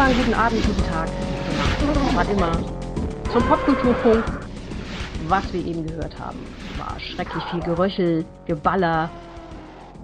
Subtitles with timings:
[0.00, 1.08] Wunderbaren guten Abend, guten Tag,
[1.78, 2.52] gute Nacht, was immer.
[3.32, 4.24] Zum Popkulturfunk.
[5.28, 6.38] Was wir eben gehört haben,
[6.78, 9.10] war schrecklich viel Geröchel, Geballer,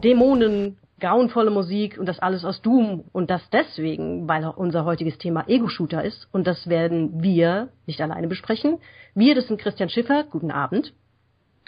[0.05, 5.49] Dämonen, grauenvolle Musik und das alles aus Doom und das deswegen, weil unser heutiges Thema
[5.49, 8.79] Ego-Shooter ist und das werden wir nicht alleine besprechen.
[9.15, 10.93] Wir, das sind Christian Schiffer, guten Abend.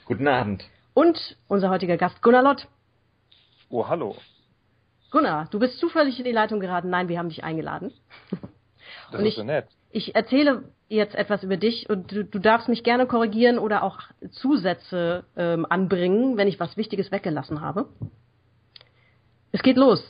[0.05, 0.69] Guten Abend.
[0.93, 2.69] Und unser heutiger Gast Gunnar Lott.
[3.71, 4.17] Oh, hallo.
[5.11, 6.91] Gunnar, du bist zufällig in die Leitung geraten.
[6.91, 7.93] Nein, wir haben dich eingeladen.
[9.11, 9.67] Das und ist ich, so nett.
[9.91, 14.01] Ich erzähle jetzt etwas über dich und du, du darfst mich gerne korrigieren oder auch
[14.31, 17.89] Zusätze ähm, anbringen, wenn ich was Wichtiges weggelassen habe.
[19.53, 20.03] Es geht los.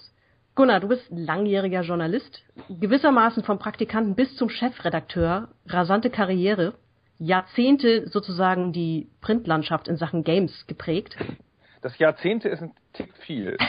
[0.57, 6.75] Gunnar, du bist langjähriger Journalist, gewissermaßen vom Praktikanten bis zum Chefredakteur, rasante Karriere,
[7.21, 11.17] Jahrzehnte sozusagen die Printlandschaft in Sachen Games geprägt.
[11.83, 13.57] Das Jahrzehnte ist ein Tick viel.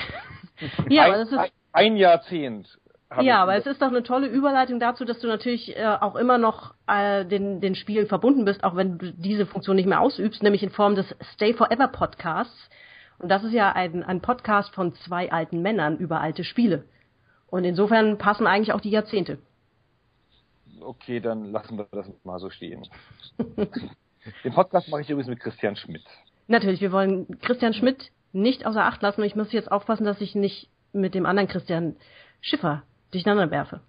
[0.90, 2.80] ja, ein, aber das ist ein Jahrzehnt.
[3.22, 6.38] Ja, aber es ist doch eine tolle Überleitung dazu, dass du natürlich äh, auch immer
[6.38, 10.44] noch äh, den, den Spielen verbunden bist, auch wenn du diese Funktion nicht mehr ausübst,
[10.44, 12.70] nämlich in Form des Stay Forever Podcasts.
[13.18, 16.84] Und das ist ja ein, ein Podcast von zwei alten Männern über alte Spiele.
[17.48, 19.40] Und insofern passen eigentlich auch die Jahrzehnte.
[20.80, 22.88] Okay, dann lassen wir das mal so stehen.
[24.44, 26.06] Den Podcast mache ich übrigens mit Christian Schmidt.
[26.48, 30.22] Natürlich, wir wollen Christian Schmidt nicht außer Acht lassen und ich muss jetzt aufpassen, dass
[30.22, 31.96] ich nicht mit dem anderen Christian
[32.42, 33.82] Schiffer durcheinander werfe.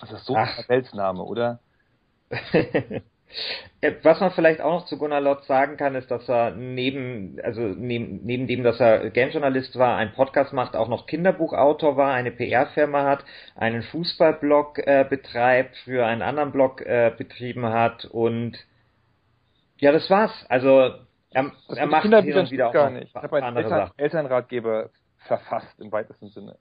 [0.00, 1.60] Also das ist so ein Weltsname, oder?
[3.80, 7.38] Äh, was man vielleicht auch noch zu Gunnar Lott sagen kann, ist, dass er neben,
[7.42, 12.12] also neben, neben dem, dass er Gamejournalist war, ein Podcast macht, auch noch Kinderbuchautor war,
[12.12, 18.56] eine PR-Firma hat, einen Fußballblog äh, betreibt, für einen anderen Blog äh, betrieben hat und
[19.78, 20.32] ja, das war's.
[20.48, 20.94] Also
[21.30, 23.08] er, das er macht hin und wieder auch gar nicht.
[23.08, 24.90] Ich habe einen Eltern, Elternratgeber
[25.26, 26.56] verfasst im weitesten Sinne.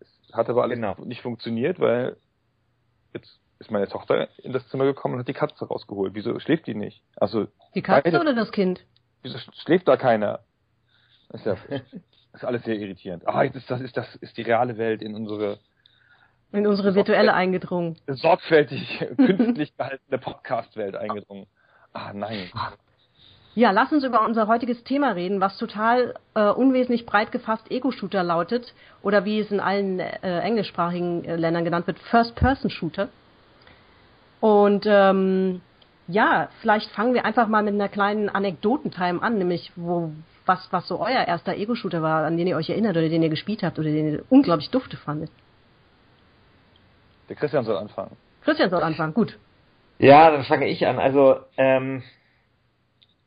[0.00, 0.96] Es hat aber alles genau.
[1.04, 2.16] nicht funktioniert, weil
[3.12, 6.14] jetzt ist meine Tochter in das Zimmer gekommen und hat die Katze rausgeholt.
[6.14, 7.02] Wieso schläft die nicht?
[7.16, 8.84] Also die Katze beide, oder das Kind?
[9.22, 10.40] Wieso schläft da keiner?
[11.28, 11.82] Das ist, ja, das
[12.34, 13.28] ist alles sehr irritierend.
[13.28, 15.58] Ah, jetzt ist das ist das ist die reale Welt in unsere
[16.52, 17.96] in unsere virtuelle eingedrungen.
[18.06, 21.46] Sorgfältig künstlich gehaltene Podcast-Welt eingedrungen.
[21.92, 22.50] Ah, nein.
[23.60, 28.22] Ja, lass uns über unser heutiges Thema reden, was total äh, unwesentlich breit gefasst Ego-Shooter
[28.22, 28.72] lautet
[29.02, 33.10] oder wie es in allen äh, englischsprachigen äh, Ländern genannt wird, First-Person-Shooter.
[34.40, 35.60] Und ähm,
[36.08, 40.10] ja, vielleicht fangen wir einfach mal mit einer kleinen Anekdotentime an, nämlich wo
[40.46, 43.28] was was so euer erster Ego-Shooter war, an den ihr euch erinnert oder den ihr
[43.28, 45.30] gespielt habt oder den ihr unglaublich dufte fandet.
[47.28, 48.16] Der Christian soll anfangen.
[48.42, 49.38] Christian soll anfangen, gut.
[49.98, 50.98] Ja, dann fange ich an.
[50.98, 52.02] Also ähm,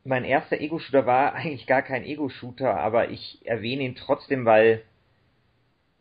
[0.03, 4.83] mein erster Ego-Shooter war eigentlich gar kein Ego-Shooter, aber ich erwähne ihn trotzdem, weil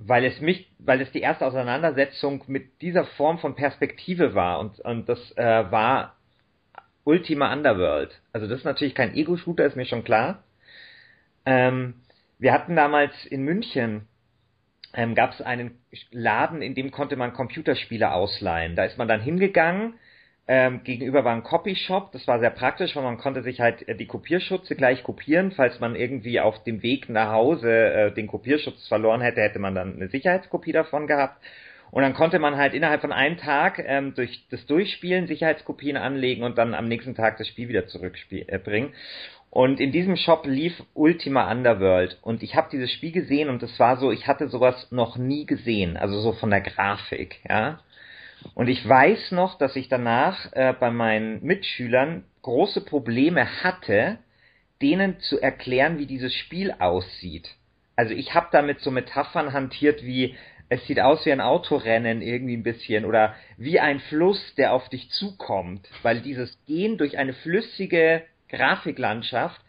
[0.05, 4.81] weil es mich, weil es die erste Auseinandersetzung mit dieser Form von Perspektive war und
[4.81, 6.17] und das äh, war
[7.05, 8.21] Ultima Underworld.
[8.33, 10.43] Also das ist natürlich kein Ego-Shooter, ist mir schon klar.
[11.45, 11.95] Ähm,
[12.39, 14.09] wir hatten damals in München
[14.95, 15.79] ähm, gab es einen
[16.11, 18.77] Laden, in dem konnte man Computerspiele ausleihen.
[18.77, 19.95] Da ist man dann hingegangen
[20.49, 23.95] ähm, gegenüber war ein Copyshop, das war sehr praktisch, weil man konnte sich halt äh,
[23.95, 25.53] die Kopierschutze gleich kopieren.
[25.53, 29.75] Falls man irgendwie auf dem Weg nach Hause äh, den Kopierschutz verloren hätte, hätte man
[29.75, 31.43] dann eine Sicherheitskopie davon gehabt.
[31.93, 36.43] Und dann konnte man halt innerhalb von einem Tag ähm, durch das Durchspielen Sicherheitskopien anlegen
[36.43, 38.89] und dann am nächsten Tag das Spiel wieder zurückbringen.
[38.89, 43.63] Äh, und in diesem Shop lief Ultima Underworld und ich habe dieses Spiel gesehen und
[43.63, 47.81] es war so, ich hatte sowas noch nie gesehen, also so von der Grafik, ja.
[48.55, 54.19] Und ich weiß noch, dass ich danach äh, bei meinen Mitschülern große Probleme hatte,
[54.81, 57.49] denen zu erklären, wie dieses Spiel aussieht.
[57.95, 60.35] Also ich habe damit so Metaphern hantiert wie
[60.73, 64.89] es sieht aus wie ein Autorennen irgendwie ein bisschen oder wie ein Fluss, der auf
[64.89, 69.61] dich zukommt, weil dieses Gehen durch eine flüssige Grafiklandschaft,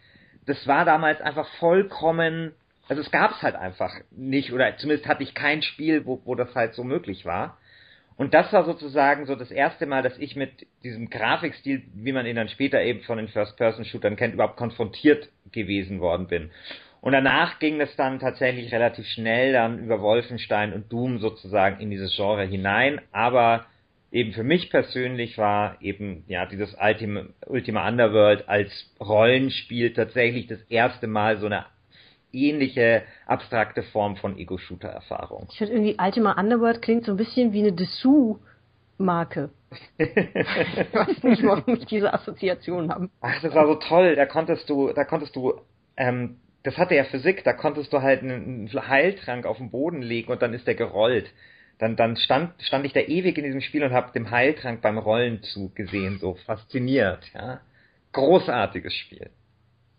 [0.45, 2.53] das war damals einfach vollkommen,
[2.87, 6.35] also es gab es halt einfach nicht oder zumindest hatte ich kein Spiel, wo, wo
[6.35, 7.57] das halt so möglich war.
[8.15, 12.25] Und das war sozusagen so das erste Mal, dass ich mit diesem Grafikstil, wie man
[12.25, 16.51] ihn dann später eben von den First-Person-Shootern kennt, überhaupt konfrontiert gewesen worden bin.
[17.01, 21.89] Und danach ging es dann tatsächlich relativ schnell dann über Wolfenstein und Doom sozusagen in
[21.89, 23.01] dieses Genre hinein.
[23.11, 23.65] Aber
[24.11, 28.71] eben für mich persönlich war eben ja dieses Ultima, Ultima Underworld als
[29.01, 31.65] Rollenspiel tatsächlich das erste Mal so eine
[32.33, 35.47] ähnliche abstrakte Form von Ego-Shooter-Erfahrung.
[35.51, 39.49] Ich finde irgendwie Ultima Underworld klingt so ein bisschen wie eine Dessous-Marke.
[39.97, 43.09] ich weiß nicht, warum ich diese Assoziation habe.
[43.21, 44.15] Ach, das war so toll.
[44.15, 45.53] Da konntest du, da konntest du,
[45.97, 50.31] ähm, das hatte ja Physik, da konntest du halt einen Heiltrank auf den Boden legen
[50.31, 51.31] und dann ist der gerollt.
[51.79, 54.97] dann, dann stand, stand ich da ewig in diesem Spiel und habe dem Heiltrank beim
[54.97, 57.59] Rollen zugesehen, so fasziniert, ja.
[58.13, 59.31] Großartiges Spiel.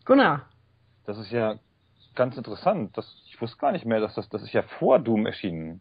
[0.04, 0.48] Gunnar.
[1.04, 1.58] Das ist ja
[2.14, 2.96] ganz interessant.
[2.96, 5.80] Das, ich wusste gar nicht mehr, dass das, das ist ja vor Doom erschienen.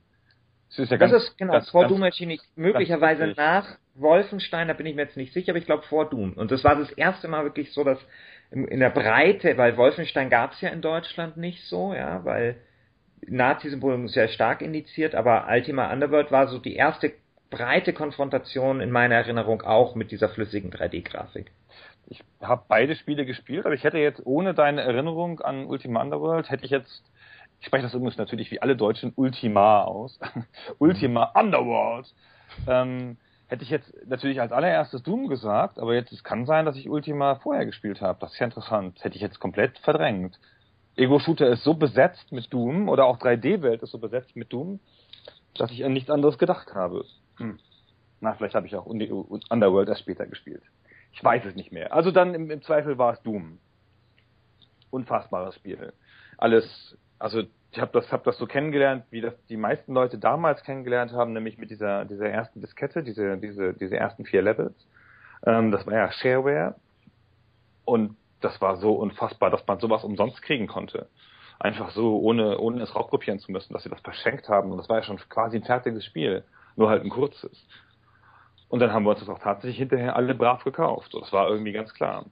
[0.70, 2.40] Das ist ja ganz, das ist genau ganz, vor ganz, Doom erschienen.
[2.56, 6.34] Möglicherweise nach Wolfenstein, da bin ich mir jetzt nicht sicher, aber ich glaube vor Doom.
[6.34, 8.00] Und das war das erste Mal wirklich so, dass
[8.52, 12.56] in der Breite, weil Wolfenstein gab es ja in Deutschland nicht so, ja, weil
[13.28, 17.14] Nazi-Symbolik sehr stark indiziert, aber Ultima Underworld war so die erste
[17.50, 21.52] breite Konfrontation in meiner Erinnerung auch mit dieser flüssigen 3D-Grafik.
[22.08, 26.50] Ich habe beide Spiele gespielt, aber ich hätte jetzt ohne deine Erinnerung an Ultima Underworld,
[26.50, 27.04] hätte ich jetzt,
[27.60, 30.20] ich spreche das übrigens natürlich wie alle Deutschen Ultima aus,
[30.80, 32.14] Ultima Underworld,
[32.68, 33.18] ähm,
[33.48, 36.90] hätte ich jetzt natürlich als allererstes Doom gesagt, aber jetzt es kann sein, dass ich
[36.90, 38.20] Ultima vorher gespielt habe.
[38.20, 38.98] Das ist ja interessant.
[38.98, 40.40] Das hätte ich jetzt komplett verdrängt.
[40.96, 44.80] Ego-Shooter ist so besetzt mit Doom oder auch 3D-Welt ist so besetzt mit Doom,
[45.56, 47.06] dass ich an nichts anderes gedacht habe.
[47.38, 47.60] Hm.
[48.22, 50.64] Na, vielleicht habe ich auch Underworld erst später gespielt.
[51.14, 51.94] Ich weiß es nicht mehr.
[51.94, 53.60] Also dann im, im Zweifel war es Doom.
[54.90, 55.94] Unfassbares Spiel.
[56.38, 60.64] Alles, also ich habe das, hab das so kennengelernt, wie das die meisten Leute damals
[60.64, 64.76] kennengelernt haben, nämlich mit dieser, dieser ersten Diskette, diese, diese, diese ersten vier Levels.
[65.46, 66.76] Ähm, das war ja Shareware.
[67.86, 71.08] Und das war so unfassbar, dass man sowas umsonst kriegen konnte.
[71.60, 74.72] Einfach so, ohne, ohne es raubkopieren zu müssen, dass sie das verschenkt haben.
[74.72, 76.44] Und das war ja schon quasi ein fertiges Spiel,
[76.76, 77.66] nur halt ein kurzes.
[78.74, 81.14] Und dann haben wir uns das auch tatsächlich hinterher alle brav gekauft.
[81.14, 82.26] Das war irgendwie ganz klar.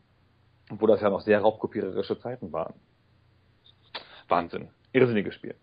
[0.71, 2.73] Obwohl das ja noch sehr raubkopiererische Zeiten waren.
[4.27, 4.69] Wahnsinn.
[4.91, 5.53] Irrsinniges Spiel.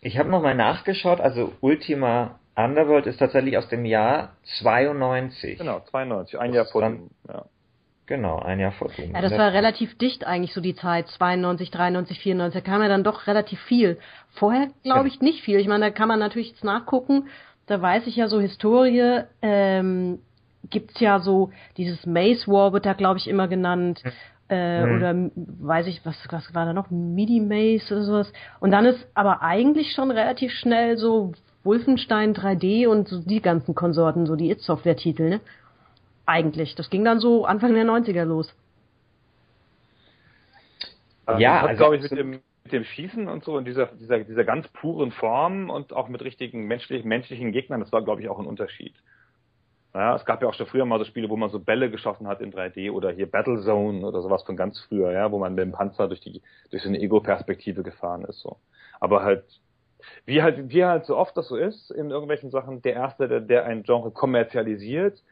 [0.00, 5.58] Ich habe nochmal nachgeschaut, also Ultima Underworld ist tatsächlich aus dem Jahr 92.
[5.58, 7.44] Genau, 92, ein das Jahr vor dem, ja.
[8.06, 9.12] Genau, ein Jahr vor Doom.
[9.12, 12.86] Ja, das war relativ dicht eigentlich so die Zeit, 92, 93, 94, da kam ja
[12.86, 13.98] dann doch relativ viel.
[14.34, 15.58] Vorher glaube ich nicht viel.
[15.58, 17.26] Ich meine, da kann man natürlich jetzt nachgucken,
[17.66, 20.20] da weiß ich ja so Historie, ähm,
[20.70, 24.02] gibt's ja so, dieses Maze War wird da glaube ich immer genannt.
[24.48, 24.96] Äh, mhm.
[24.96, 26.90] Oder weiß ich, was, was war da noch?
[26.90, 28.32] MIDI Maze oder sowas.
[28.60, 31.32] Und dann ist aber eigentlich schon relativ schnell so
[31.64, 35.40] Wolfenstein 3D und so die ganzen Konsorten, so die It-Software-Titel, ne?
[36.26, 36.76] Eigentlich.
[36.76, 38.52] Das ging dann so Anfang der 90er los.
[41.26, 44.18] Ähm, ja, also glaube ich mit dem mit dem Schießen und so in dieser dieser
[44.24, 48.28] dieser ganz puren Form und auch mit richtigen menschlichen menschlichen Gegnern, das war glaube ich
[48.28, 48.94] auch ein Unterschied.
[49.94, 52.26] Ja, es gab ja auch schon früher mal so Spiele, wo man so Bälle geschossen
[52.26, 55.62] hat in 3D oder hier Battlezone oder sowas von ganz früher, ja, wo man mit
[55.62, 58.56] dem Panzer durch die durch so eine Ego-Perspektive gefahren ist so.
[58.98, 59.44] Aber halt
[60.24, 63.40] wie halt wie halt so oft das so ist in irgendwelchen Sachen, der erste, der,
[63.40, 65.22] der ein Genre kommerzialisiert,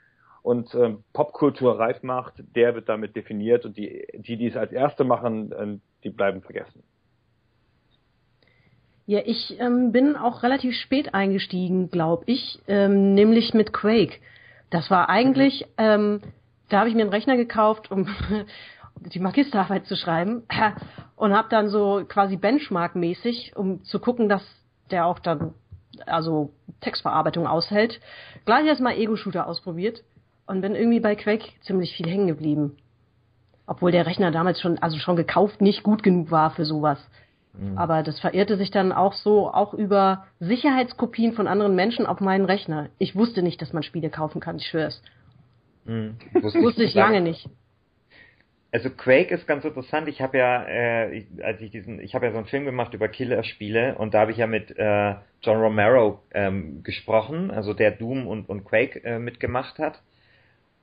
[0.44, 4.72] und ähm, Popkultur reif macht, der wird damit definiert und die, die, die es als
[4.72, 6.82] Erste machen, äh, die bleiben vergessen.
[9.06, 14.18] Ja, ich ähm, bin auch relativ spät eingestiegen, glaube ich, ähm, nämlich mit Quake.
[14.70, 16.22] Das war eigentlich, ähm,
[16.70, 18.08] da habe ich mir einen Rechner gekauft, um
[18.96, 20.44] die Magisterarbeit zu schreiben
[21.16, 24.42] und habe dann so quasi Benchmark-mäßig, um zu gucken, dass
[24.90, 25.52] der auch dann
[26.06, 28.00] also Textverarbeitung aushält,
[28.46, 30.02] gleich erstmal Ego-Shooter ausprobiert
[30.46, 32.78] und bin irgendwie bei Quake ziemlich viel hängen geblieben.
[33.66, 36.98] Obwohl der Rechner damals schon, also schon gekauft, nicht gut genug war für sowas.
[37.58, 37.78] Mhm.
[37.78, 42.44] Aber das verirrte sich dann auch so, auch über Sicherheitskopien von anderen Menschen auf meinen
[42.44, 42.88] Rechner.
[42.98, 45.02] Ich wusste nicht, dass man Spiele kaufen kann, ich schwör's.
[45.84, 46.16] Mhm.
[46.40, 47.48] Wusste, wusste ich lange nicht.
[48.72, 50.08] Also Quake ist ganz interessant.
[50.08, 52.92] Ich habe ja, äh, ich, als ich diesen, ich habe ja so einen Film gemacht
[52.92, 57.92] über Killerspiele und da habe ich ja mit äh, John Romero ähm, gesprochen, also der
[57.92, 60.02] Doom und, und Quake äh, mitgemacht hat.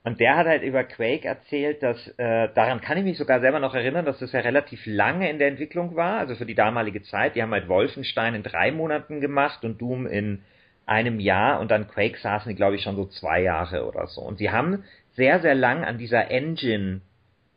[0.03, 3.59] Und der hat halt über Quake erzählt, dass, äh, daran kann ich mich sogar selber
[3.59, 7.03] noch erinnern, dass das ja relativ lange in der Entwicklung war, also für die damalige
[7.03, 7.35] Zeit.
[7.35, 10.41] Die haben halt Wolfenstein in drei Monaten gemacht und Doom in
[10.87, 14.21] einem Jahr und dann Quake saßen die, glaube ich, schon so zwei Jahre oder so.
[14.21, 17.01] Und die haben sehr, sehr lang an dieser Engine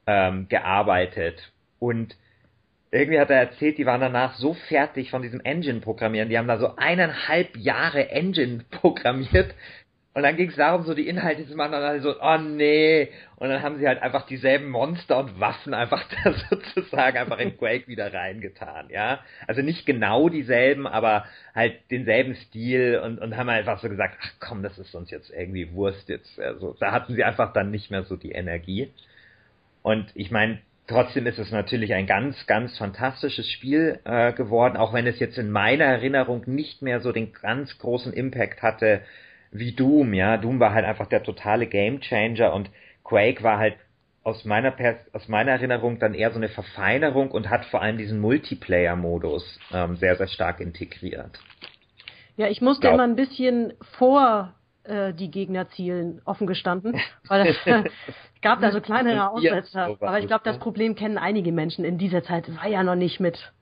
[0.06, 1.50] ähm, gearbeitet.
[1.78, 2.14] Und
[2.90, 6.58] irgendwie hat er erzählt, die waren danach so fertig von diesem Engine-Programmieren, die haben da
[6.58, 9.54] so eineinhalb Jahre Engine programmiert,
[10.14, 13.08] und dann ging es darum, so die Inhalte zu machen und dann so, oh nee.
[13.34, 17.58] Und dann haben sie halt einfach dieselben Monster und Waffen einfach da sozusagen einfach in
[17.58, 19.18] Quake wieder reingetan, ja.
[19.48, 24.30] Also nicht genau dieselben, aber halt denselben Stil und, und haben einfach so gesagt, ach
[24.38, 26.38] komm, das ist uns jetzt irgendwie Wurst jetzt.
[26.38, 28.92] Also da hatten sie einfach dann nicht mehr so die Energie.
[29.82, 34.92] Und ich meine, trotzdem ist es natürlich ein ganz, ganz fantastisches Spiel äh, geworden, auch
[34.92, 39.02] wenn es jetzt in meiner Erinnerung nicht mehr so den ganz großen Impact hatte,
[39.54, 40.36] wie Doom, ja.
[40.36, 42.70] Doom war halt einfach der totale Gamechanger und
[43.04, 43.76] Quake war halt
[44.24, 47.98] aus meiner Pers aus meiner Erinnerung dann eher so eine Verfeinerung und hat vor allem
[47.98, 51.38] diesen Multiplayer-Modus ähm, sehr, sehr stark integriert.
[52.36, 52.94] Ja, ich musste Glaub.
[52.94, 57.56] immer ein bisschen vor äh, die Gegner zielen, offen gestanden, weil es
[58.42, 59.96] gab da so kleinere Aussetzer.
[60.00, 62.48] Aber ich glaube, das Problem kennen einige Menschen in dieser Zeit.
[62.56, 63.52] War ja noch nicht mit,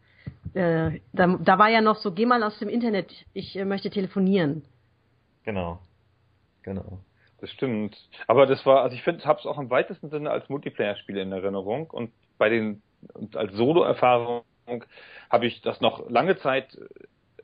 [0.55, 3.91] äh, da, da war ja noch so, geh mal aus dem Internet, ich äh, möchte
[3.91, 4.63] telefonieren.
[5.45, 5.81] Genau,
[6.63, 6.99] genau.
[7.41, 7.97] Das stimmt.
[8.29, 11.33] Aber das war, also ich finde, habe es auch im weitesten Sinne als Multiplayer-Spiel in
[11.33, 12.83] Erinnerung und bei den
[13.15, 14.45] und als Solo-Erfahrung
[15.29, 16.79] habe ich das noch lange Zeit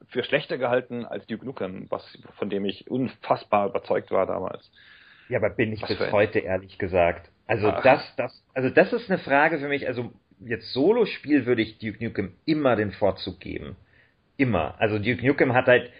[0.09, 2.03] für schlechter gehalten als Duke Nukem, was,
[2.39, 4.71] von dem ich unfassbar überzeugt war damals.
[5.29, 7.31] Ja, aber bin ich was bis heute, ehrlich gesagt.
[7.47, 7.83] Also Ach.
[7.83, 12.03] das, das, also das ist eine Frage für mich, also jetzt Solo-Spiel würde ich Duke
[12.03, 13.77] Nukem immer den Vorzug geben.
[14.37, 14.77] Immer.
[14.79, 15.91] Also Duke Nukem hat halt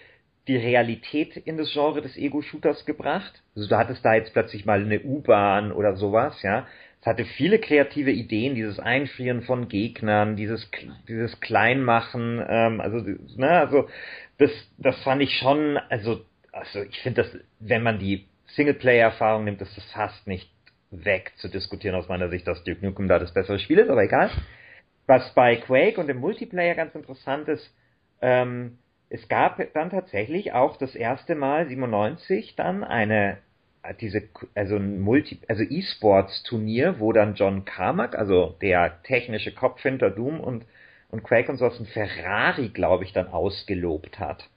[0.49, 3.43] die Realität in das Genre des Ego-Shooters gebracht.
[3.55, 6.67] Also du hattest da jetzt plötzlich mal eine U-Bahn oder sowas, ja.
[7.01, 10.69] Es hatte viele kreative Ideen, dieses Einfrieren von Gegnern, dieses
[11.07, 12.99] dieses Kleinmachen, ähm, also
[13.37, 13.89] ne, also
[14.39, 19.61] das das fand ich schon, also also ich finde das, wenn man die Singleplayer-Erfahrung nimmt,
[19.61, 20.51] ist das fast nicht
[20.91, 24.03] weg zu diskutieren aus meiner Sicht, dass Duke Nukem da das bessere Spiel ist, aber
[24.03, 24.31] egal.
[25.07, 27.75] Was bei Quake und dem Multiplayer ganz interessant ist,
[28.21, 28.79] ähm,
[29.11, 33.39] es gab dann tatsächlich auch das erste Mal 97 dann eine
[34.01, 39.81] diese also ein Multi also E-Sports Turnier, wo dann John Carmack, also der technische Kopf
[39.83, 40.65] hinter Doom und
[41.11, 44.51] und Quake und so ein Ferrari, glaube ich, dann ausgelobt hat.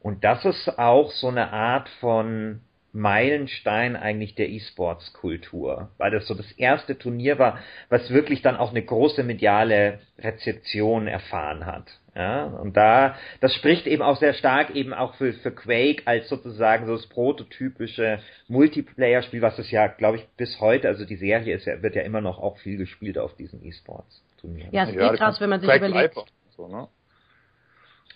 [0.00, 2.60] Und das ist auch so eine Art von
[2.94, 7.58] Meilenstein eigentlich der E-Sports-Kultur, weil das so das erste Turnier war,
[7.88, 11.90] was wirklich dann auch eine große mediale Rezeption erfahren hat.
[12.14, 16.28] Ja, und da, das spricht eben auch sehr stark eben auch für, für Quake als
[16.28, 21.56] sozusagen so das prototypische Multiplayer-Spiel, was es ja, glaube ich, bis heute, also die Serie
[21.56, 24.72] ist ja, wird ja immer noch auch viel gespielt auf diesen E-Sports-Turnieren.
[24.72, 26.16] Ja, ist ja, eh krass, wenn man sich Quake überlegt.
[26.56, 26.86] So, ne?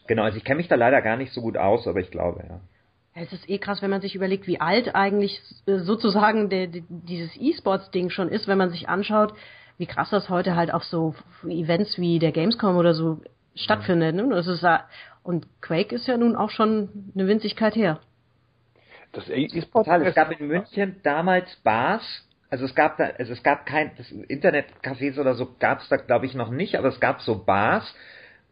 [0.06, 2.44] Genau, also ich kenne mich da leider gar nicht so gut aus, aber ich glaube,
[2.48, 2.60] ja.
[3.20, 7.36] Es ist eh krass, wenn man sich überlegt, wie alt eigentlich äh, sozusagen der, dieses
[7.36, 9.34] E-Sports-Ding schon ist, wenn man sich anschaut,
[9.76, 13.20] wie krass das heute halt auf so Events wie der Gamescom oder so
[13.54, 14.14] stattfindet.
[14.14, 14.28] Ne?
[14.30, 14.64] Das ist,
[15.22, 18.00] und Quake ist ja nun auch schon eine Winzigkeit her.
[19.12, 22.02] Das E-Sport es gab in München damals Bars,
[22.50, 25.96] also es gab da, also es gab kein, das Internetcafés oder so gab es da
[25.96, 27.94] glaube ich noch nicht, aber es gab so Bars,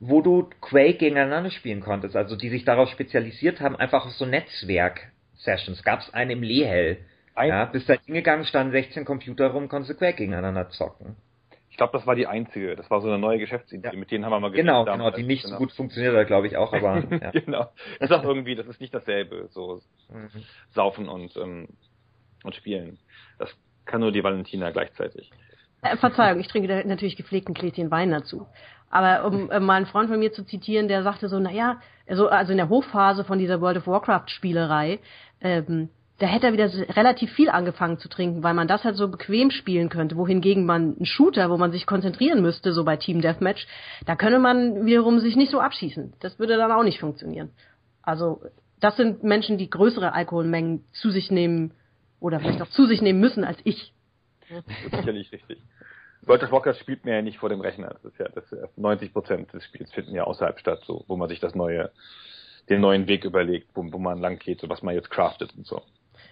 [0.01, 4.27] wo du Quake gegeneinander spielen konntest, also die sich darauf spezialisiert haben, einfach auf so
[4.27, 5.83] Netzwerk-Sessions.
[5.83, 6.99] Gab es einen im Lehel.
[7.35, 11.17] Ein ja, bist da hingegangen, standen 16 Computer rum, konntest du Quake gegeneinander zocken.
[11.71, 12.75] Ich glaube, das war die einzige.
[12.75, 13.89] Das war so eine neue Geschäftsidee.
[13.89, 13.99] Ja.
[13.99, 15.57] Mit denen haben wir mal Genau, genau, die nicht genau.
[15.57, 17.05] so gut funktioniert hat, glaube ich auch, aber.
[17.21, 17.31] ja.
[17.33, 17.71] genau.
[18.01, 20.31] Das ist auch irgendwie, das ist nicht dasselbe, so mhm.
[20.71, 21.69] saufen und, ähm,
[22.45, 22.99] und spielen.
[23.39, 25.31] Das kann nur die Valentina gleichzeitig.
[25.83, 28.47] Äh, Verzeihung, ich trinke da natürlich gepflegten Gläschen Wein dazu.
[28.91, 32.29] Aber um äh, mal einen Freund von mir zu zitieren, der sagte so, naja, also,
[32.29, 35.01] also in der Hochphase von dieser World of Warcraft Spielerei,
[35.41, 35.89] ähm,
[36.19, 39.51] da hätte er wieder relativ viel angefangen zu trinken, weil man das halt so bequem
[39.51, 43.67] spielen könnte, wohingegen man einen Shooter, wo man sich konzentrieren müsste, so bei Team Deathmatch,
[44.07, 46.15] da könne man wiederum sich nicht so abschießen.
[46.21, 47.51] Das würde dann auch nicht funktionieren.
[48.03, 48.41] Also
[48.81, 51.73] das sind Menschen, die größere Alkoholmengen zu sich nehmen
[52.19, 53.93] oder vielleicht auch zu sich nehmen müssen als ich.
[54.49, 55.59] Das ist sicherlich richtig.
[56.27, 57.89] World of Warcraft spielt man ja nicht vor dem Rechner.
[57.89, 61.05] Das ist ja, das ist ja 90 Prozent des Spiels finden ja außerhalb statt, so,
[61.07, 61.91] wo man sich das neue,
[62.69, 65.67] den neuen Weg überlegt, wo, wo man lang geht, so was man jetzt craftet und
[65.67, 65.83] so.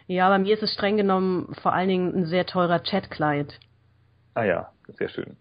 [0.06, 3.58] Ja, bei mir ist es streng genommen vor allen Dingen ein sehr teurer Chat-Client.
[4.34, 5.36] Ah ja, sehr schön.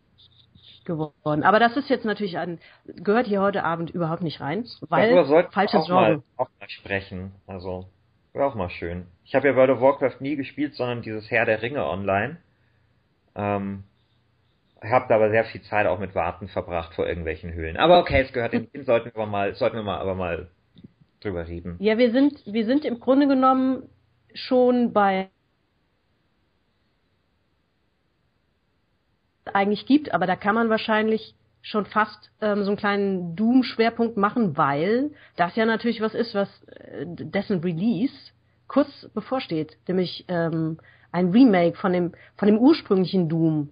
[0.86, 1.44] Geworden.
[1.44, 5.50] Aber das ist jetzt natürlich ein, gehört hier heute Abend überhaupt nicht rein, weil ja,
[5.50, 6.02] falsches auch Genre.
[6.02, 7.32] Mal, auch mal sprechen.
[7.48, 7.88] Also,
[8.34, 9.08] wäre auch mal schön.
[9.24, 12.38] Ich habe ja World of Warcraft nie gespielt, sondern dieses Herr der Ringe online.
[13.36, 13.86] Ähm,
[14.84, 17.78] habt aber sehr viel Zeit auch mit Warten verbracht vor irgendwelchen Höhlen.
[17.78, 20.50] Aber okay, es gehört in, sollten wir mal, sollten wir mal aber mal
[21.22, 21.78] drüber reden.
[21.80, 23.90] Ja, wir sind, wir sind im Grunde genommen
[24.34, 25.30] schon bei
[29.46, 34.58] eigentlich gibt, aber da kann man wahrscheinlich schon fast ähm, so einen kleinen Doom-Schwerpunkt machen,
[34.58, 38.14] weil das ja natürlich was ist, was äh, dessen Release
[38.68, 40.78] kurz bevorsteht, nämlich ähm,
[41.12, 43.70] ein Remake von dem von dem ursprünglichen Doom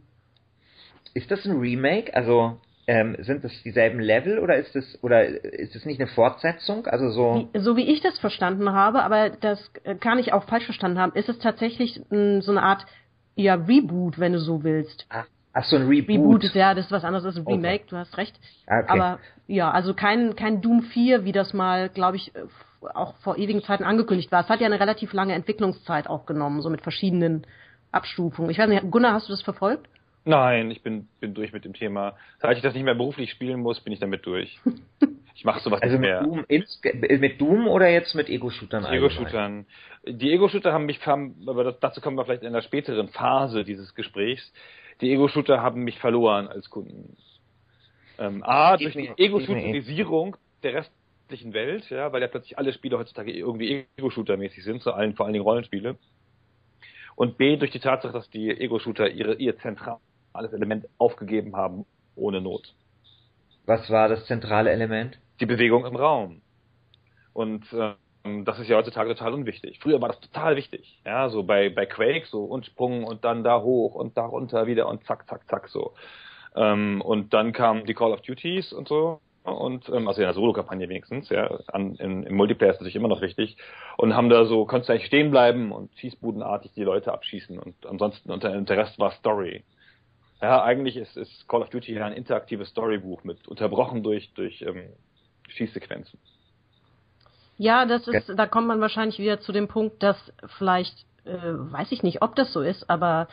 [1.13, 2.13] ist das ein Remake?
[2.15, 6.87] Also ähm, sind das dieselben Level oder ist das oder ist es nicht eine Fortsetzung?
[6.87, 10.65] Also so wie, so wie ich das verstanden habe, aber das kann ich auch falsch
[10.65, 12.85] verstanden haben, ist es tatsächlich m, so eine Art
[13.35, 15.05] ja Reboot, wenn du so willst.
[15.09, 16.15] Ach, ach so ein Reboot.
[16.15, 17.89] Reboot ist ja das ist was anderes als ein Remake, okay.
[17.89, 18.39] du hast recht.
[18.67, 18.87] Ah, okay.
[18.89, 22.33] Aber ja, also kein kein Doom 4, wie das mal, glaube ich,
[22.93, 24.41] auch vor ewigen Zeiten angekündigt war.
[24.41, 27.45] Es hat ja eine relativ lange Entwicklungszeit auch genommen, so mit verschiedenen
[27.91, 28.49] Abstufungen.
[28.49, 29.87] Ich weiß nicht, Gunnar, hast du das verfolgt?
[30.23, 32.15] Nein, ich bin, bin durch mit dem Thema.
[32.39, 34.59] Seit ich das nicht mehr beruflich spielen muss, bin ich damit durch.
[35.33, 36.21] Ich mache sowas also nicht mehr.
[36.21, 36.45] Doom,
[37.19, 38.85] mit Doom oder jetzt mit Ego-Shootern?
[38.85, 39.65] Ego-Shootern.
[40.05, 44.53] Die Ego-Shooter haben mich, aber dazu kommen wir vielleicht in einer späteren Phase dieses Gesprächs.
[44.99, 47.17] Die Ego-Shooter haben mich verloren als Kunden.
[48.19, 53.31] Ähm, A, durch die Ego-Shooterisierung der restlichen Welt, ja, weil ja plötzlich alle Spiele heutzutage
[53.31, 55.97] irgendwie Ego-Shooter-mäßig sind, allen, vor allen Dingen Rollenspiele.
[57.15, 60.01] Und B, durch die Tatsache, dass die Ego-Shooter ihre, ihr zentrales
[60.33, 61.85] Element aufgegeben haben,
[62.15, 62.73] ohne Not.
[63.65, 65.19] Was war das zentrale Element?
[65.39, 66.41] Die Bewegung im Raum.
[67.33, 69.79] Und ähm, das ist ja heutzutage total unwichtig.
[69.81, 70.99] Früher war das total wichtig.
[71.05, 74.67] Ja, so bei, bei Quake so und Sprung und dann da hoch und da runter
[74.67, 75.93] wieder und zack, zack, zack so.
[76.55, 80.33] Ähm, und dann kamen die Call of Duties und so und ähm, also in der
[80.33, 83.57] Solo-Kampagne wenigstens, ja, an, in, im Multiplayer ist natürlich immer noch wichtig
[83.97, 87.75] und haben da so, konntest du eigentlich stehen bleiben und schießbudenartig die Leute abschießen und
[87.87, 89.63] ansonsten und der Rest war Story.
[90.41, 94.61] Ja, eigentlich ist, ist Call of Duty ja ein interaktives Storybuch mit unterbrochen durch durch
[94.61, 94.89] ähm,
[95.49, 96.19] Schießsequenzen.
[97.57, 100.17] Ja, das ist, da kommt man wahrscheinlich wieder zu dem Punkt, dass
[100.57, 103.27] vielleicht, äh, weiß ich nicht, ob das so ist, aber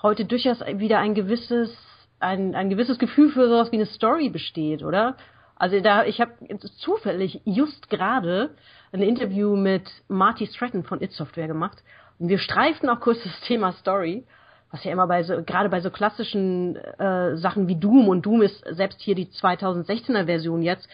[0.00, 1.76] heute durchaus wieder ein gewisses
[2.18, 5.16] ein, ein gewisses Gefühl für sowas wie eine Story besteht, oder?
[5.56, 6.32] Also da, ich habe
[6.78, 8.54] zufällig just gerade
[8.92, 11.82] ein Interview mit Marty Stratton von It Software gemacht
[12.18, 14.24] und wir streiften auch kurz das Thema Story,
[14.74, 18.42] was ja immer bei so, gerade bei so klassischen äh, Sachen wie Doom und Doom
[18.42, 20.88] ist selbst hier die 2016er Version jetzt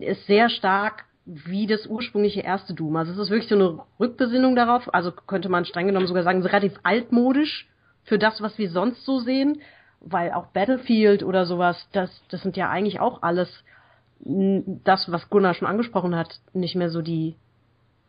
[0.00, 2.96] ist sehr stark wie das ursprüngliche erste Doom.
[2.96, 4.92] Also es ist wirklich so eine Rückbesinnung darauf.
[4.94, 7.68] Also könnte man streng genommen sogar sagen, relativ altmodisch
[8.04, 9.60] für das, was wir sonst so sehen
[10.00, 13.48] weil auch Battlefield oder sowas, das, das sind ja eigentlich auch alles
[14.20, 17.36] das, was Gunnar schon angesprochen hat, nicht mehr so die,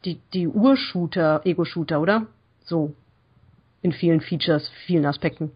[0.06, 2.26] die, die Urshooter, Ego-Shooter, oder?
[2.64, 2.94] So.
[3.82, 5.52] In vielen Features, vielen Aspekten.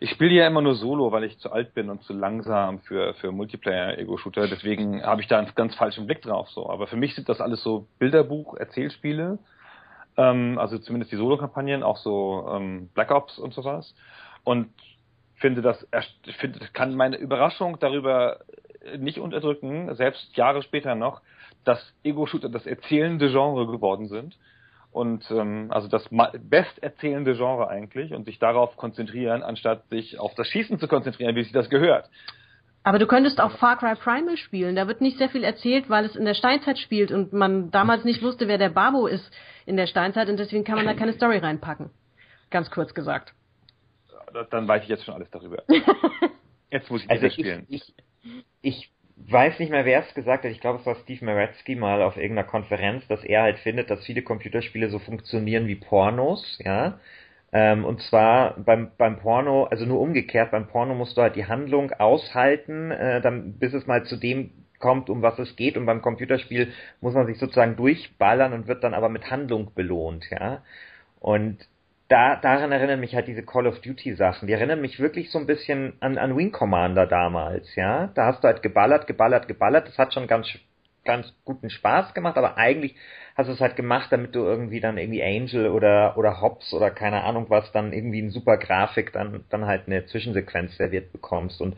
[0.00, 3.14] Ich spiele ja immer nur Solo, weil ich zu alt bin und zu langsam für,
[3.14, 4.48] für Multiplayer-Ego-Shooter.
[4.48, 6.50] Deswegen habe ich da einen ganz falschen Blick drauf.
[6.50, 6.68] So.
[6.68, 9.38] Aber für mich sind das alles so Bilderbuch, Erzählspiele.
[10.16, 13.94] Ähm, also zumindest die Solo-Kampagnen, auch so ähm, Black Ops und sowas.
[14.42, 14.70] Und
[15.36, 15.86] finde das,
[16.26, 18.40] ich finde, kann meine Überraschung darüber
[18.98, 21.20] nicht unterdrücken, selbst Jahre später noch,
[21.64, 24.36] dass Ego-Shooter das erzählende Genre geworden sind.
[24.92, 26.06] Und ähm, also das
[26.38, 31.42] besterzählende Genre eigentlich und sich darauf konzentrieren, anstatt sich auf das Schießen zu konzentrieren, wie
[31.42, 32.10] sich das gehört.
[32.84, 34.76] Aber du könntest auch Far Cry Primal spielen.
[34.76, 38.04] Da wird nicht sehr viel erzählt, weil es in der Steinzeit spielt und man damals
[38.04, 39.30] nicht wusste, wer der Babo ist
[39.66, 41.90] in der Steinzeit und deswegen kann man da keine Story reinpacken.
[42.50, 43.32] Ganz kurz gesagt
[44.50, 45.62] dann weiß ich jetzt schon alles darüber.
[46.70, 47.66] jetzt muss ich also ich, spielen.
[47.68, 47.94] Ich,
[48.62, 48.90] ich
[49.28, 50.50] weiß nicht mehr, wer es gesagt hat.
[50.50, 54.04] Ich glaube, es war Steve Maretsky mal auf irgendeiner Konferenz, dass er halt findet, dass
[54.04, 56.98] viele Computerspiele so funktionieren wie Pornos, ja.
[57.52, 61.46] Ähm, und zwar beim, beim Porno, also nur umgekehrt, beim Porno musst du halt die
[61.46, 65.76] Handlung aushalten, äh, dann, bis es mal zu dem kommt, um was es geht.
[65.76, 70.24] Und beim Computerspiel muss man sich sozusagen durchballern und wird dann aber mit Handlung belohnt,
[70.30, 70.62] ja.
[71.20, 71.58] Und
[72.12, 74.46] da, daran erinnern mich halt diese Call of Duty Sachen.
[74.46, 78.08] Die erinnern mich wirklich so ein bisschen an, an Wing Commander damals, ja.
[78.08, 79.88] Da hast du halt geballert, geballert, geballert.
[79.88, 80.46] Das hat schon ganz,
[81.06, 82.94] ganz guten Spaß gemacht, aber eigentlich
[83.34, 86.90] hast du es halt gemacht, damit du irgendwie dann irgendwie Angel oder, oder Hobbs oder
[86.90, 91.62] keine Ahnung was dann irgendwie in super Grafik dann, dann halt eine Zwischensequenz serviert bekommst.
[91.62, 91.76] Und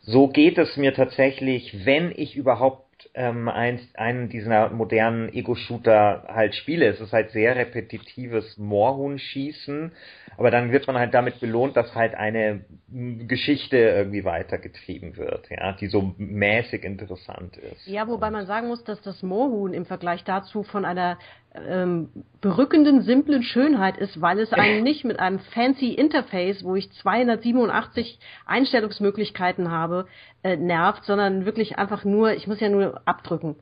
[0.00, 6.54] so geht es mir tatsächlich, wenn ich überhaupt ähm, ein, einen dieser modernen Ego-Shooter halt
[6.54, 6.86] spiele.
[6.86, 9.92] Es ist halt sehr repetitives Moorhuhn-Schießen,
[10.36, 15.72] aber dann wird man halt damit belohnt, dass halt eine Geschichte irgendwie weitergetrieben wird, ja,
[15.72, 17.86] die so mäßig interessant ist.
[17.86, 21.18] Ja, wobei man sagen muss, dass das Moorhuhn im Vergleich dazu von einer
[21.54, 22.10] ähm,
[22.40, 28.18] berückenden, simplen Schönheit ist, weil es einen nicht mit einem fancy Interface, wo ich 287
[28.46, 30.06] Einstellungsmöglichkeiten habe,
[30.42, 33.56] äh, nervt, sondern wirklich einfach nur, ich muss ja nur abdrücken.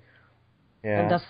[0.82, 1.02] Ja.
[1.02, 1.22] Und das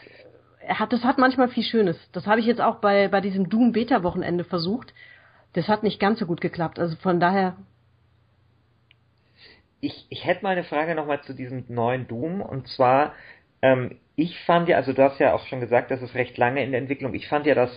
[0.69, 1.97] hat, das hat manchmal viel Schönes.
[2.13, 4.93] Das habe ich jetzt auch bei, bei diesem Doom Beta Wochenende versucht.
[5.55, 6.79] Das hat nicht ganz so gut geklappt.
[6.79, 7.57] Also von daher.
[9.81, 13.15] Ich, ich hätte mal eine Frage nochmal zu diesem neuen Doom und zwar,
[13.63, 16.63] ähm, ich fand ja, also du hast ja auch schon gesagt, das ist recht lange
[16.65, 17.15] in der Entwicklung.
[17.15, 17.71] Ich fand ja, dass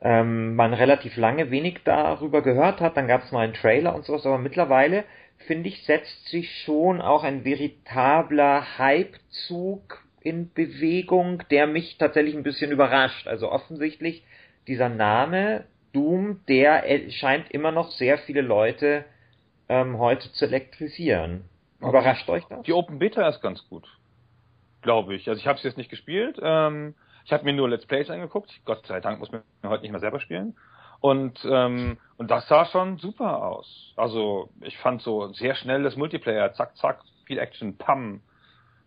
[0.00, 2.96] ähm, man relativ lange wenig darüber gehört hat.
[2.96, 5.04] Dann gab es mal einen Trailer und sowas, aber mittlerweile
[5.46, 12.42] finde ich, setzt sich schon auch ein veritabler Hypezug in Bewegung, der mich tatsächlich ein
[12.42, 13.26] bisschen überrascht.
[13.28, 14.24] Also offensichtlich
[14.66, 19.04] dieser Name Doom, der scheint immer noch sehr viele Leute
[19.68, 21.44] ähm, heute zu elektrisieren.
[21.80, 22.62] Überrascht euch das?
[22.62, 23.86] Die Open Beta ist ganz gut
[24.86, 25.28] glaube ich.
[25.28, 26.38] Also ich habe es jetzt nicht gespielt.
[26.40, 26.94] Ähm,
[27.24, 28.52] ich habe mir nur Let's Plays angeguckt.
[28.64, 30.56] Gott sei Dank muss man heute nicht mehr selber spielen.
[31.00, 33.92] Und ähm, und das sah schon super aus.
[33.96, 38.22] Also ich fand so sehr schnelles Multiplayer, zack zack, viel Action, pam.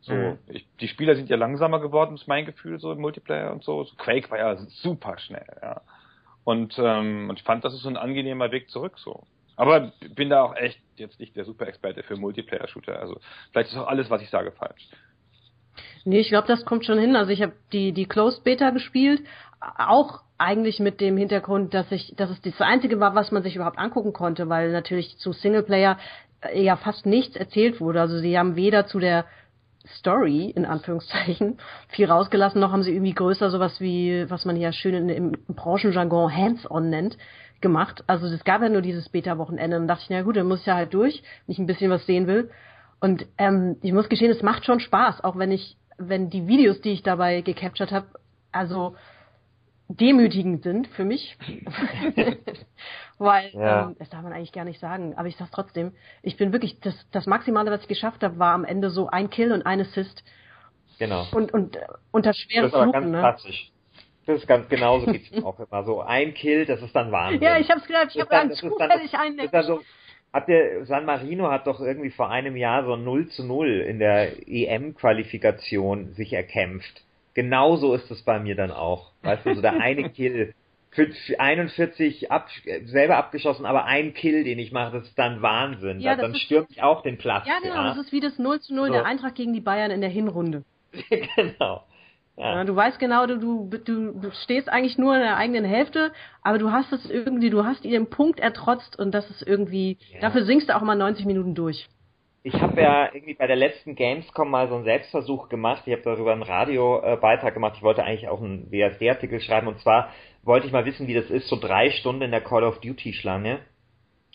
[0.01, 0.37] So, mhm.
[0.47, 3.83] ich, die Spieler sind ja langsamer geworden, ist mein Gefühl, so im Multiplayer und so.
[3.83, 5.81] so Quake war ja super schnell, ja.
[6.45, 9.23] Und, ähm, und ich fand, das ist so ein angenehmer Weg zurück, so.
[9.57, 12.97] Aber bin da auch echt jetzt nicht der Super-Experte für Multiplayer-Shooter.
[12.97, 13.19] Also
[13.51, 14.87] vielleicht ist auch alles, was ich sage, falsch.
[16.05, 17.15] Nee, ich glaube, das kommt schon hin.
[17.15, 19.21] Also ich habe die, die Closed Beta gespielt,
[19.59, 23.55] auch eigentlich mit dem Hintergrund, dass ich, dass es das Einzige war, was man sich
[23.55, 25.97] überhaupt angucken konnte, weil natürlich zu Singleplayer
[26.41, 28.01] äh, ja fast nichts erzählt wurde.
[28.01, 29.25] Also sie haben weder zu der
[29.97, 31.57] Story, in Anführungszeichen,
[31.89, 35.31] viel rausgelassen, noch haben sie irgendwie größer sowas wie, was man hier schön in, im
[35.55, 37.17] Branchenjargon Hands-on nennt,
[37.61, 38.03] gemacht.
[38.07, 40.65] Also es gab ja nur dieses Beta-Wochenende und dachte ich, na gut, dann muss ich
[40.65, 42.49] ja halt durch, wenn ich ein bisschen was sehen will.
[42.99, 46.81] Und ähm, ich muss gestehen, es macht schon Spaß, auch wenn ich, wenn die Videos,
[46.81, 48.07] die ich dabei gecaptured habe,
[48.51, 48.95] also
[49.87, 51.37] demütigend sind für mich.
[53.17, 53.87] Weil, ja.
[53.87, 55.93] ähm, das darf man eigentlich gar nicht sagen, aber ich sag's trotzdem.
[56.21, 59.29] Ich bin wirklich, das, das Maximale, was ich geschafft habe, war am Ende so ein
[59.29, 60.23] Kill und ein Assist.
[60.99, 61.25] Genau.
[61.31, 63.35] Und, und äh, unter schweren Das ist aber ganz ne?
[64.25, 66.01] Das ist ganz genauso geht's auch immer so.
[66.01, 67.41] Ein Kill, das ist dann Wahnsinn.
[67.41, 69.81] Ja, ich hab's gedacht, ich habe dann zufällig einen ist dann so,
[70.31, 73.99] hat der San Marino hat doch irgendwie vor einem Jahr so 0 zu 0 in
[73.99, 77.03] der EM-Qualifikation sich erkämpft
[77.39, 79.11] genauso ist es bei mir dann auch.
[79.21, 80.53] Weißt du, so der eine Kill.
[80.91, 82.49] Für 41 ab,
[82.85, 85.99] selber abgeschossen, aber ein Kill, den ich mache, das ist dann Wahnsinn.
[85.99, 87.45] Ja, dann stürmt ich auch den Platz.
[87.47, 87.87] Ja, genau, ja.
[87.89, 88.93] das ist wie das 0 zu 0 so.
[88.93, 90.63] der Eintracht gegen die Bayern in der Hinrunde.
[91.35, 91.83] genau.
[92.39, 92.55] Ja.
[92.55, 96.57] Ja, du weißt genau, du, du, du stehst eigentlich nur in der eigenen Hälfte, aber
[96.57, 100.69] du hast es irgendwie, du hast ihren Punkt ertrotzt und das ist irgendwie, dafür singst
[100.69, 101.87] du auch mal 90 Minuten durch
[102.43, 105.83] ich habe ja irgendwie bei der letzten Gamescom mal so einen Selbstversuch gemacht.
[105.85, 107.73] Ich habe darüber einen Radiobeitrag gemacht.
[107.75, 109.67] Ich wollte eigentlich auch einen WSD-Artikel schreiben.
[109.67, 112.63] Und zwar wollte ich mal wissen, wie das ist, so drei Stunden in der Call
[112.63, 113.59] of Duty-Schlange.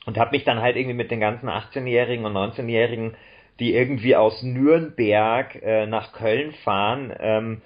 [0.06, 3.16] Und habe mich dann halt irgendwie mit den ganzen 18-Jährigen und 19-Jährigen,
[3.60, 7.62] die irgendwie aus Nürnberg äh, nach Köln fahren, ähm,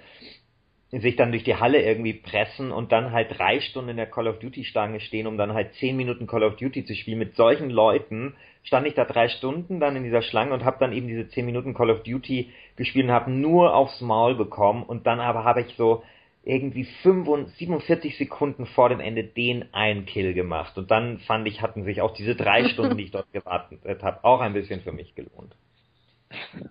[0.91, 4.27] sich dann durch die Halle irgendwie pressen und dann halt drei Stunden in der Call
[4.27, 7.19] of Duty Stange stehen, um dann halt zehn Minuten Call of Duty zu spielen.
[7.19, 10.93] Mit solchen Leuten stand ich da drei Stunden dann in dieser Schlange und habe dann
[10.93, 15.05] eben diese zehn Minuten Call of Duty gespielt und habe nur aufs Maul bekommen und
[15.05, 16.01] dann aber habe ich so
[16.43, 21.61] irgendwie 45, 47 Sekunden vor dem Ende den einen Kill gemacht und dann fand ich,
[21.61, 24.91] hatten sich auch diese drei Stunden, die ich dort gewartet habe, auch ein bisschen für
[24.91, 25.55] mich gelohnt.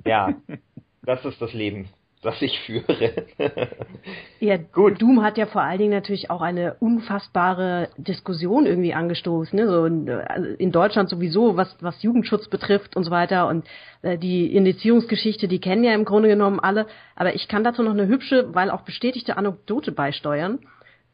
[0.05, 0.35] Ja,
[1.03, 1.88] das ist das Leben
[2.23, 3.27] das ich führe.
[4.40, 5.01] ja, gut.
[5.01, 9.68] Doom hat ja vor allen Dingen natürlich auch eine unfassbare Diskussion irgendwie angestoßen, ne?
[9.68, 13.66] so in, also in Deutschland sowieso, was, was Jugendschutz betrifft und so weiter und
[14.03, 17.92] äh, die Indizierungsgeschichte, die kennen ja im Grunde genommen alle, aber ich kann dazu noch
[17.92, 20.59] eine hübsche, weil auch bestätigte Anekdote beisteuern.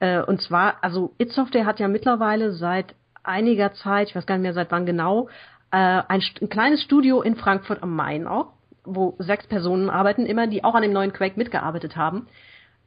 [0.00, 4.36] Äh, und zwar, also It Software hat ja mittlerweile seit einiger Zeit, ich weiß gar
[4.36, 5.32] nicht mehr seit wann genau, äh,
[5.76, 10.62] ein, ein kleines Studio in Frankfurt am Main auch wo sechs Personen arbeiten, immer, die
[10.62, 12.28] auch an dem neuen Quake mitgearbeitet haben.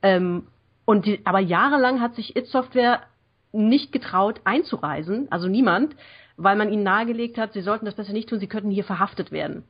[0.02, 0.48] Ähm,
[0.86, 3.02] und die, aber jahrelang hat sich It Software
[3.52, 5.96] nicht getraut einzureisen, also niemand,
[6.38, 9.32] weil man ihnen nahegelegt hat, sie sollten das besser nicht tun, sie könnten hier verhaftet
[9.32, 9.64] werden.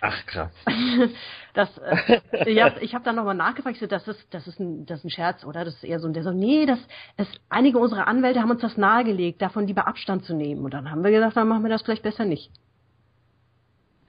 [0.00, 0.52] Ach krass.
[1.54, 4.98] das, äh, ja, ich habe dann nochmal nachgefragt, so, das ist, das ist ein, das
[4.98, 5.64] ist ein Scherz, oder?
[5.64, 6.78] Das ist eher so, der so, nee, das,
[7.16, 10.64] das, einige unserer Anwälte haben uns das nahegelegt, davon lieber Abstand zu nehmen.
[10.64, 12.50] Und dann haben wir gesagt, dann machen wir das vielleicht besser nicht.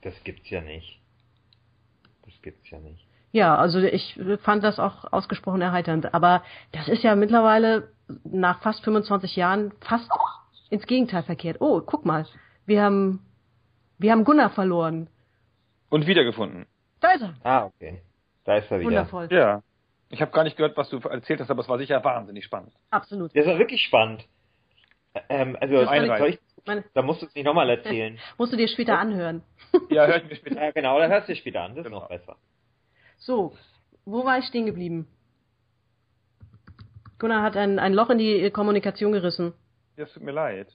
[0.01, 0.99] Das gibt's ja nicht
[2.45, 3.05] gibt's ja nicht.
[3.33, 6.13] Ja, also ich fand das auch ausgesprochen erheiternd.
[6.13, 7.89] Aber das ist ja mittlerweile
[8.23, 10.09] nach fast 25 Jahren fast
[10.69, 11.57] ins Gegenteil verkehrt.
[11.59, 12.25] Oh, guck mal,
[12.65, 13.19] wir haben,
[13.97, 15.09] wir haben Gunnar verloren.
[15.89, 16.65] Und wiedergefunden.
[17.05, 17.35] Da ist er.
[17.43, 18.01] Ah, okay.
[18.45, 18.89] Da ist er wieder.
[18.89, 19.27] Wundervoll.
[19.31, 19.61] Ja.
[20.09, 22.73] Ich habe gar nicht gehört, was du erzählt hast, aber es war sicher wahnsinnig spannend.
[22.89, 23.35] Absolut.
[23.35, 24.25] Das war wirklich spannend.
[25.29, 26.39] Ähm, also, soll ich,
[26.93, 28.19] da musst du es nicht nochmal erzählen.
[28.37, 29.43] musst du dir später anhören.
[29.89, 30.61] ja, hör ich mir später.
[30.63, 31.75] Ja, genau, da hörst du dir später an.
[31.75, 31.97] Das genau.
[31.97, 32.37] ist noch besser.
[33.17, 33.55] So,
[34.05, 35.07] wo war ich stehen geblieben?
[37.19, 39.53] Gunnar hat ein, ein Loch in die Kommunikation gerissen.
[39.95, 40.67] Ja, es tut mir leid.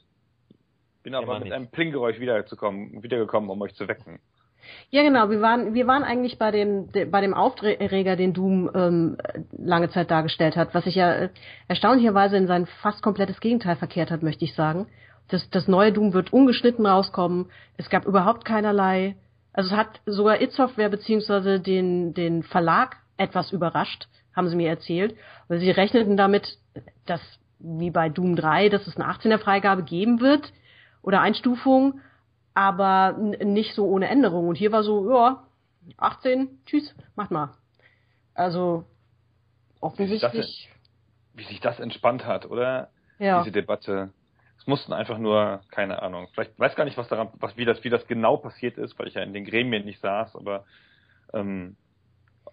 [1.03, 1.53] Bin aber mit nicht.
[1.53, 4.21] einem Plinggeräusch wiedergekommen, wiedergekommen, um euch zu wecken.
[4.91, 5.31] Ja, genau.
[5.31, 9.17] Wir waren, wir waren eigentlich bei dem, de, bei dem Aufreger, den Doom ähm,
[9.57, 11.29] lange Zeit dargestellt hat, was sich ja äh,
[11.69, 14.87] erstaunlicherweise in sein fast komplettes Gegenteil verkehrt hat, möchte ich sagen.
[15.29, 17.47] Das, das neue Doom wird ungeschnitten rauskommen.
[17.77, 19.17] Es gab überhaupt keinerlei,
[19.53, 24.69] also es hat sogar It Software beziehungsweise den, den Verlag etwas überrascht, haben sie mir
[24.69, 25.17] erzählt,
[25.49, 26.59] weil sie rechneten damit,
[27.07, 27.21] dass
[27.59, 30.53] wie bei Doom 3, dass es eine 18er Freigabe geben wird
[31.03, 32.01] oder Einstufung,
[32.55, 34.49] aber nicht so ohne Änderung.
[34.49, 35.45] Und hier war so, ja,
[35.97, 37.53] 18, tschüss, macht mal.
[38.35, 38.85] Also
[39.81, 40.33] offensichtlich.
[40.33, 40.69] Wie sich
[41.33, 42.91] das, wie sich das entspannt hat, oder?
[43.19, 43.43] Ja.
[43.43, 44.13] Diese Debatte.
[44.59, 47.83] Es mussten einfach nur, keine Ahnung, vielleicht weiß gar nicht, was daran, was, wie das,
[47.83, 50.65] wie das genau passiert ist, weil ich ja in den Gremien nicht saß, aber
[51.33, 51.77] ähm,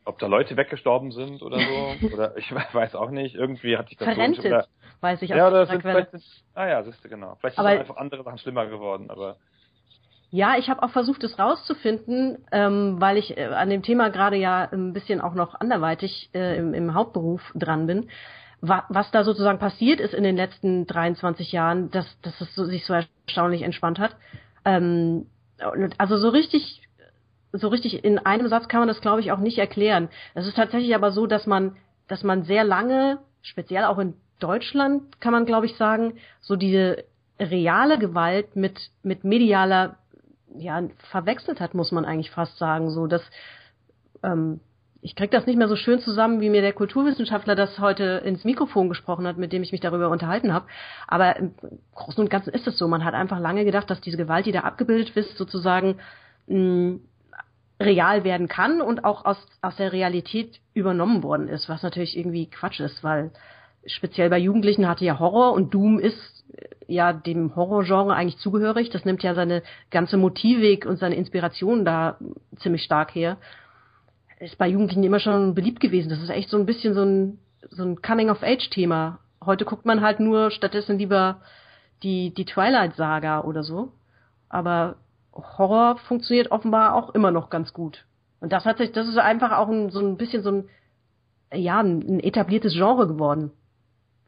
[0.06, 2.08] ob da Leute weggestorben sind oder so.
[2.14, 3.36] oder ich weiß auch nicht.
[3.36, 4.68] Irgendwie hat sich das Verrentet, so, oder,
[5.02, 6.10] weiß ich auch Ja, oder sind vielleicht,
[6.54, 7.36] ah ja, siehst du, genau.
[7.36, 9.38] Vielleicht aber, sind einfach andere Sachen schlimmer geworden, aber.
[10.30, 14.36] Ja, ich habe auch versucht, es rauszufinden, ähm, weil ich äh, an dem Thema gerade
[14.36, 18.10] ja ein bisschen auch noch anderweitig äh, im, im Hauptberuf dran bin.
[18.60, 22.66] Wa was da sozusagen passiert ist in den letzten 23 Jahren, dass, dass es so,
[22.66, 24.16] sich so erstaunlich entspannt hat.
[24.66, 25.28] Ähm,
[25.98, 26.82] also so richtig
[27.54, 30.10] so richtig in einem Satz kann man das, glaube ich, auch nicht erklären.
[30.34, 35.20] Es ist tatsächlich aber so, dass man, dass man sehr lange, speziell auch in Deutschland,
[35.20, 37.06] kann man, glaube ich, sagen, so diese
[37.40, 39.98] reale Gewalt mit, mit medialer,
[40.56, 40.82] ja,
[41.12, 42.90] verwechselt hat, muss man eigentlich fast sagen.
[42.90, 43.22] So, dass,
[44.24, 44.60] ähm,
[45.02, 48.44] ich krieg das nicht mehr so schön zusammen, wie mir der Kulturwissenschaftler das heute ins
[48.44, 50.66] Mikrofon gesprochen hat, mit dem ich mich darüber unterhalten habe.
[51.08, 51.54] Aber im
[51.94, 52.88] Großen und Ganzen ist es so.
[52.88, 56.00] Man hat einfach lange gedacht, dass diese Gewalt, die da abgebildet ist, sozusagen
[56.48, 57.00] mh,
[57.80, 62.50] real werden kann und auch aus, aus der Realität übernommen worden ist, was natürlich irgendwie
[62.50, 63.32] Quatsch ist, weil
[63.86, 66.37] speziell bei Jugendlichen hatte ja Horror und Doom ist
[66.88, 68.90] ja dem Horrorgenre eigentlich zugehörig.
[68.90, 72.18] Das nimmt ja seine ganze Motivik und seine Inspiration da
[72.58, 73.38] ziemlich stark her.
[74.40, 76.10] Ist bei Jugendlichen immer schon beliebt gewesen.
[76.10, 79.20] Das ist echt so ein bisschen so ein, so ein Coming-of-Age-Thema.
[79.46, 81.42] Heute guckt man halt nur stattdessen lieber
[82.04, 83.92] die, die Twilight-Saga oder so.
[84.50, 84.96] Aber
[85.34, 88.06] Horror funktioniert offenbar auch immer noch ganz gut.
[88.40, 90.70] Und das hat sich, das ist einfach auch ein, so ein bisschen so ein,
[91.54, 93.52] ja, ein etabliertes Genre geworden.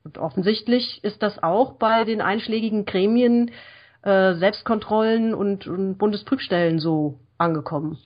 [0.03, 3.51] Und offensichtlich ist das auch bei den einschlägigen Gremien,
[4.01, 7.97] äh, Selbstkontrollen und, und Bundesprüfstellen so angekommen.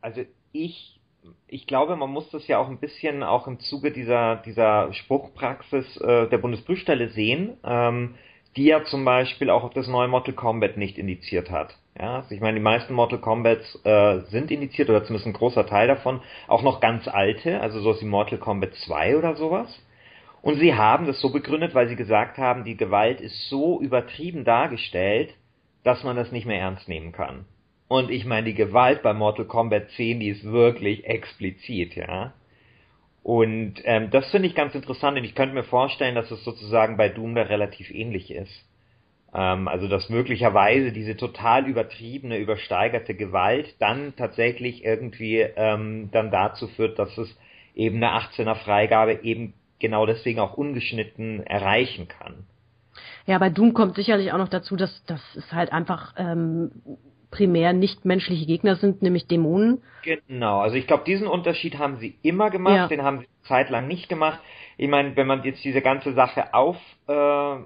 [0.00, 0.20] Also
[0.52, 1.00] ich,
[1.48, 5.96] ich glaube, man muss das ja auch ein bisschen auch im Zuge dieser, dieser Spruchpraxis
[5.96, 7.56] äh, der Bundesprüfstelle sehen.
[7.64, 8.16] Ähm,
[8.56, 11.74] die ja zum Beispiel auch das neue Mortal Kombat nicht indiziert hat.
[11.98, 15.86] Ja, ich meine, die meisten Mortal Kombats äh, sind indiziert oder zumindest ein großer Teil
[15.86, 19.80] davon, auch noch ganz alte, also sowas wie Mortal Kombat 2 oder sowas.
[20.42, 24.44] Und sie haben das so begründet, weil sie gesagt haben, die Gewalt ist so übertrieben
[24.44, 25.34] dargestellt,
[25.84, 27.46] dass man das nicht mehr ernst nehmen kann.
[27.86, 32.34] Und ich meine, die Gewalt bei Mortal Kombat 10, die ist wirklich explizit, ja.
[33.22, 36.96] Und ähm, das finde ich ganz interessant und ich könnte mir vorstellen, dass es sozusagen
[36.96, 38.64] bei Doom da relativ ähnlich ist.
[39.34, 46.68] Ähm, also dass möglicherweise diese total übertriebene, übersteigerte Gewalt dann tatsächlich irgendwie ähm, dann dazu
[46.68, 47.36] führt, dass es
[47.74, 52.46] eben eine 18er Freigabe eben genau deswegen auch ungeschnitten erreichen kann.
[53.26, 56.70] Ja, bei Doom kommt sicherlich auch noch dazu, dass das ist halt einfach ähm,
[57.30, 59.82] primär nicht menschliche Gegner sind, nämlich Dämonen.
[60.02, 62.88] Genau, also ich glaube, diesen Unterschied haben sie immer gemacht, ja.
[62.88, 64.40] den haben sie zeitlang nicht gemacht.
[64.76, 66.76] Ich meine, wenn man jetzt diese ganze Sache auf,
[67.08, 67.56] äh,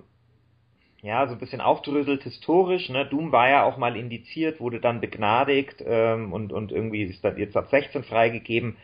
[1.02, 5.00] ja, so ein bisschen aufdröselt historisch, ne, Doom war ja auch mal indiziert, wurde dann
[5.00, 8.76] begnadigt ähm, und, und irgendwie ist dann jetzt ab 16 freigegeben.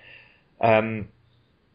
[0.61, 1.09] Ähm,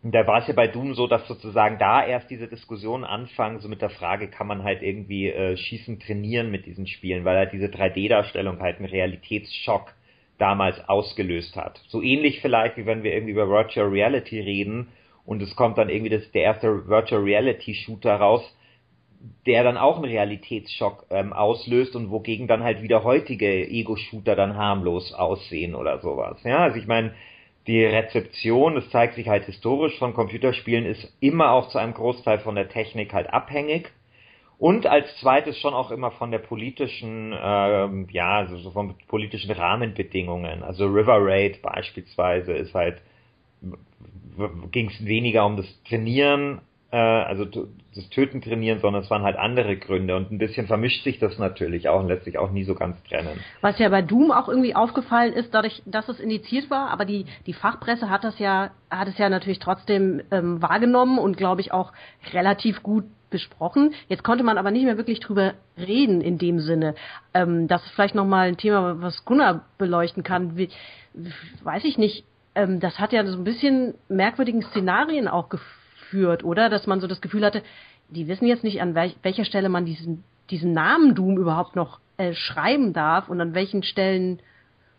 [0.02, 3.67] da war es ja bei Doom so, dass sozusagen da erst diese Diskussion anfangen, so
[3.67, 7.52] mit der Frage, kann man halt irgendwie äh, Schießen trainieren mit diesen Spielen, weil halt
[7.52, 9.93] diese 3D-Darstellung halt einen Realitätsschock
[10.38, 11.82] damals ausgelöst hat.
[11.89, 14.88] So ähnlich vielleicht, wie wenn wir irgendwie über Virtual Reality reden
[15.25, 18.41] und es kommt dann irgendwie das, der erste Virtual Reality Shooter raus,
[19.45, 24.55] der dann auch einen Realitätsschock ähm, auslöst und wogegen dann halt wieder heutige Ego-Shooter dann
[24.55, 26.41] harmlos aussehen oder sowas.
[26.43, 27.13] Ja, also ich meine,
[27.67, 32.39] die Rezeption, das zeigt sich halt historisch von Computerspielen, ist immer auch zu einem Großteil
[32.39, 33.91] von der Technik halt abhängig.
[34.58, 39.51] Und als zweites schon auch immer von der politischen, ähm, ja, also so von politischen
[39.51, 40.63] Rahmenbedingungen.
[40.63, 43.01] Also River Raid beispielsweise ist halt,
[44.71, 47.45] ging es weniger um das Trainieren äh, also
[47.95, 51.39] das Töten trainieren, sondern es waren halt andere Gründe und ein bisschen vermischt sich das
[51.39, 53.39] natürlich auch und lässt sich auch nie so ganz trennen.
[53.62, 57.25] Was ja bei Doom auch irgendwie aufgefallen ist, dadurch, dass es indiziert war, aber die,
[57.47, 61.71] die Fachpresse hat das ja, hat es ja natürlich trotzdem ähm, wahrgenommen und glaube ich
[61.71, 61.91] auch
[62.32, 63.93] relativ gut besprochen.
[64.08, 66.95] Jetzt konnte man aber nicht mehr wirklich drüber reden in dem Sinne.
[67.34, 70.58] Ähm, das ist vielleicht nochmal ein Thema, was Gunnar beleuchten kann.
[70.58, 70.69] Wie,
[71.63, 72.23] weiß ich nicht.
[72.56, 75.78] Ähm, das hat ja so ein bisschen merkwürdigen Szenarien auch geführt
[76.09, 76.69] führt, oder?
[76.69, 77.63] Dass man so das Gefühl hatte,
[78.09, 81.99] die wissen jetzt nicht, an welch, welcher Stelle man diesen, diesen Namen Doom überhaupt noch
[82.17, 84.39] äh, schreiben darf und an welchen Stellen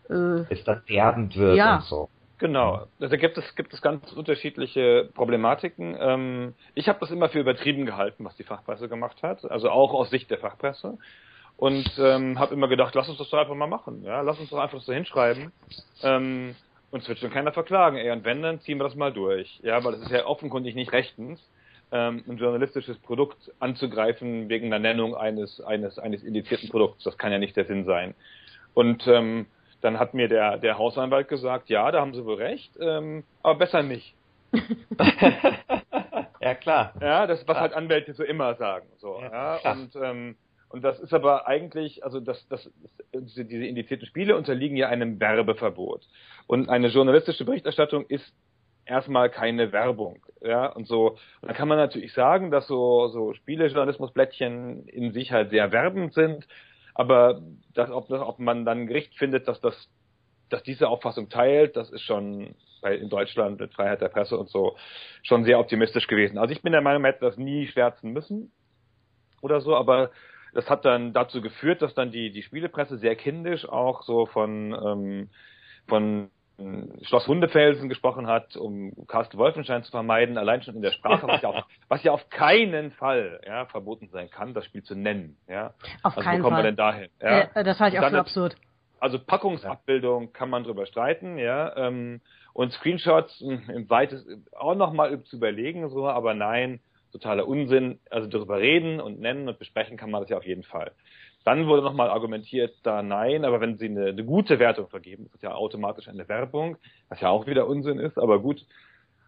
[0.09, 1.77] äh, es dann werbend wird ja.
[1.77, 2.09] und so.
[2.37, 5.95] Genau, also gibt es gibt es ganz unterschiedliche Problematiken.
[5.99, 9.93] Ähm, ich habe das immer für übertrieben gehalten, was die Fachpresse gemacht hat, also auch
[9.93, 10.97] aus Sicht der Fachpresse
[11.57, 14.49] und ähm, habe immer gedacht, lass uns das doch einfach mal machen, ja, lass uns
[14.49, 15.51] doch einfach so hinschreiben.
[16.01, 16.55] Ähm,
[16.91, 18.11] uns wird schon keiner verklagen, ey.
[18.11, 19.59] Und wenn, dann ziehen wir das mal durch.
[19.63, 21.41] Ja, weil es ist ja offenkundig nicht rechtens,
[21.91, 27.03] ähm, ein journalistisches Produkt anzugreifen wegen der Nennung eines, eines, eines indizierten Produkts.
[27.03, 28.13] Das kann ja nicht der Sinn sein.
[28.73, 29.47] Und ähm,
[29.81, 33.59] dann hat mir der, der Hausanwalt gesagt, ja, da haben sie wohl recht, ähm, aber
[33.59, 34.13] besser nicht.
[36.41, 36.93] ja, klar.
[37.01, 37.61] Ja, das, was klar.
[37.61, 38.87] halt Anwälte so immer sagen.
[38.99, 40.35] So, ja, ja und, ähm,
[40.71, 42.69] und das ist aber eigentlich, also das, das,
[43.13, 46.07] diese indizierten Spiele unterliegen ja einem Werbeverbot.
[46.47, 48.33] Und eine journalistische Berichterstattung ist
[48.85, 50.25] erstmal keine Werbung.
[50.41, 55.31] Ja, und so, und dann kann man natürlich sagen, dass so, so Spielejournalismusblättchen in sich
[55.31, 56.47] halt sehr werbend sind,
[56.93, 57.41] aber
[57.73, 59.89] das, ob, ob man dann ein Gericht findet, dass das,
[60.49, 64.49] dass diese Auffassung teilt, das ist schon bei, in Deutschland mit Freiheit der Presse und
[64.49, 64.75] so
[65.23, 66.37] schon sehr optimistisch gewesen.
[66.37, 68.51] Also ich bin der Meinung, man hätte das nie schwärzen müssen
[69.41, 70.11] oder so, aber
[70.53, 74.73] das hat dann dazu geführt, dass dann die, die Spielepresse sehr kindisch auch so von,
[74.73, 75.29] ähm,
[75.87, 76.29] von
[77.03, 81.41] Schloss Hundefelsen gesprochen hat, um Carsten Wolfenstein zu vermeiden, allein schon in der Sprache, was
[81.41, 85.37] ja auf, was ja auf keinen Fall ja, verboten sein kann, das Spiel zu nennen.
[85.47, 85.73] Ja.
[86.03, 86.63] Auf also keinen wo kommen Fall.
[86.63, 87.09] wir denn dahin?
[87.21, 87.49] Ja.
[87.55, 88.55] Äh, das halte ich auch für absurd.
[88.99, 91.75] Also Packungsabbildung kann man drüber streiten, ja.
[91.75, 92.21] Ähm,
[92.53, 96.79] und Screenshots hm, im weitesten auch nochmal zu überlegen, so, aber nein,
[97.11, 97.99] totaler Unsinn.
[98.09, 100.91] Also darüber reden und nennen und besprechen kann man das ja auf jeden Fall.
[101.43, 105.35] Dann wurde nochmal argumentiert, da nein, aber wenn sie eine, eine gute Wertung vergeben, ist
[105.35, 106.77] das ja automatisch eine Werbung,
[107.09, 108.63] was ja auch wieder Unsinn ist, aber gut.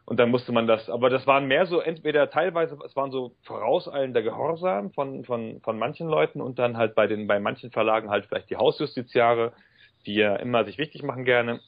[0.06, 3.36] Und dann musste man das, aber das waren mehr so, entweder teilweise, es waren so
[3.44, 8.10] vorauseilender Gehorsam von, von, von manchen Leuten und dann halt bei den, bei manchen Verlagen
[8.10, 9.54] halt vielleicht die Hausjustiziare,
[10.06, 11.62] die ja immer sich wichtig machen gerne.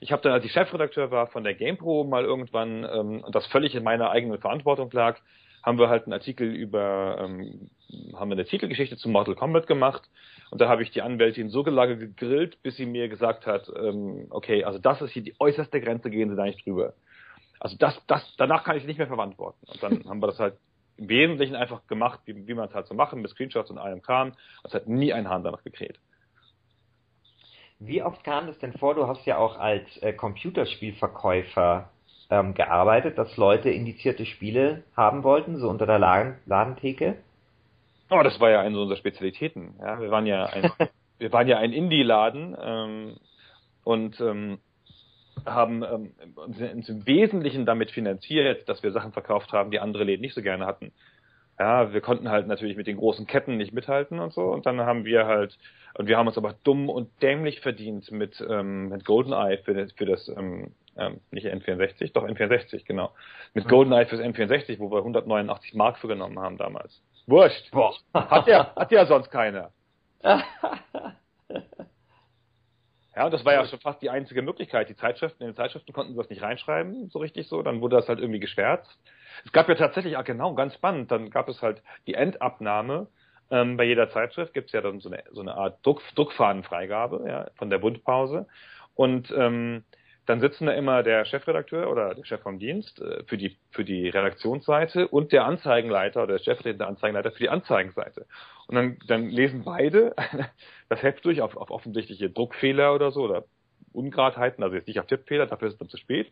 [0.00, 3.46] Ich habe dann, als ich Chefredakteur war von der GamePro mal irgendwann, ähm, und das
[3.46, 5.18] völlig in meiner eigenen Verantwortung lag,
[5.62, 7.70] haben wir halt einen Artikel über, ähm,
[8.14, 10.08] haben wir eine Titelgeschichte zu Mortal Kombat gemacht
[10.50, 14.26] und da habe ich die Anwältin so lange gegrillt, bis sie mir gesagt hat, ähm,
[14.30, 16.94] okay, also das ist hier die äußerste Grenze, gehen Sie da nicht drüber.
[17.60, 19.66] Also das, das, danach kann ich nicht mehr verantworten.
[19.66, 20.54] Und dann haben wir das halt
[20.96, 24.02] im Wesentlichen einfach gemacht, wie, wie man es halt so machen, mit Screenshots und allem
[24.02, 24.32] Kram.
[24.64, 25.98] Es hat nie ein Hahn danach gekräht.
[27.80, 28.94] Wie oft kam das denn vor?
[28.94, 31.90] Du hast ja auch als äh, Computerspielverkäufer
[32.30, 37.16] ähm, gearbeitet, dass Leute indizierte Spiele haben wollten, so unter der Laden Ladentheke?
[38.10, 39.74] Oh, das war ja eine unserer Spezialitäten.
[39.80, 40.70] Ja, wir waren ja ein,
[41.18, 43.16] wir waren ja ein Indie-Laden ähm,
[43.84, 44.58] und ähm,
[45.46, 50.22] haben ähm, uns im Wesentlichen damit finanziert, dass wir Sachen verkauft haben, die andere Läden
[50.22, 50.92] nicht so gerne hatten.
[51.58, 54.42] Ja, wir konnten halt natürlich mit den großen Ketten nicht mithalten und so.
[54.42, 55.58] Und dann haben wir halt,
[55.94, 59.90] und wir haben uns aber dumm und dämlich verdient mit, ähm, mit GoldenEye für das,
[59.92, 63.12] für das ähm, ähm, nicht N64, doch N64, genau.
[63.54, 63.70] Mit mhm.
[63.70, 67.02] GoldenEye fürs N64, wo wir 189 Mark für genommen haben damals.
[67.26, 67.70] Wurscht.
[67.72, 67.94] Boah.
[68.14, 69.70] Hat ja, hat ja sonst keiner.
[70.22, 70.44] ja,
[73.24, 74.88] und das war ja schon fast die einzige Möglichkeit.
[74.88, 77.62] Die Zeitschriften, in den Zeitschriften konnten sie das nicht reinschreiben, so richtig so.
[77.62, 78.98] Dann wurde das halt irgendwie geschwärzt.
[79.44, 83.08] Es gab ja tatsächlich, ah genau, ganz spannend, dann gab es halt die Endabnahme.
[83.50, 87.24] Ähm, bei jeder Zeitschrift gibt es ja dann so eine, so eine Art Druck, Druckfahnenfreigabe
[87.26, 88.46] ja, von der Bundpause.
[88.94, 89.84] Und ähm,
[90.28, 93.84] dann sitzen da immer der Chefredakteur oder der Chef vom Dienst äh, für die für
[93.84, 98.26] die Redaktionsseite und der Anzeigenleiter oder der stellvertretende Anzeigenleiter für die Anzeigenseite.
[98.66, 100.14] Und dann, dann lesen beide
[100.90, 103.44] das Heft durch auf, auf offensichtliche Druckfehler oder so oder
[103.92, 106.30] Ungradheiten, also jetzt nicht auf Tippfehler, dafür ist es dann zu spät.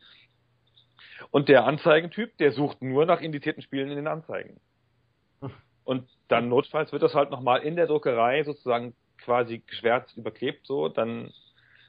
[1.30, 4.60] Und der Anzeigentyp, der sucht nur nach indizierten Spielen in den Anzeigen.
[5.84, 10.88] Und dann notfalls wird das halt nochmal in der Druckerei sozusagen quasi geschwärzt, überklebt so,
[10.88, 11.32] dann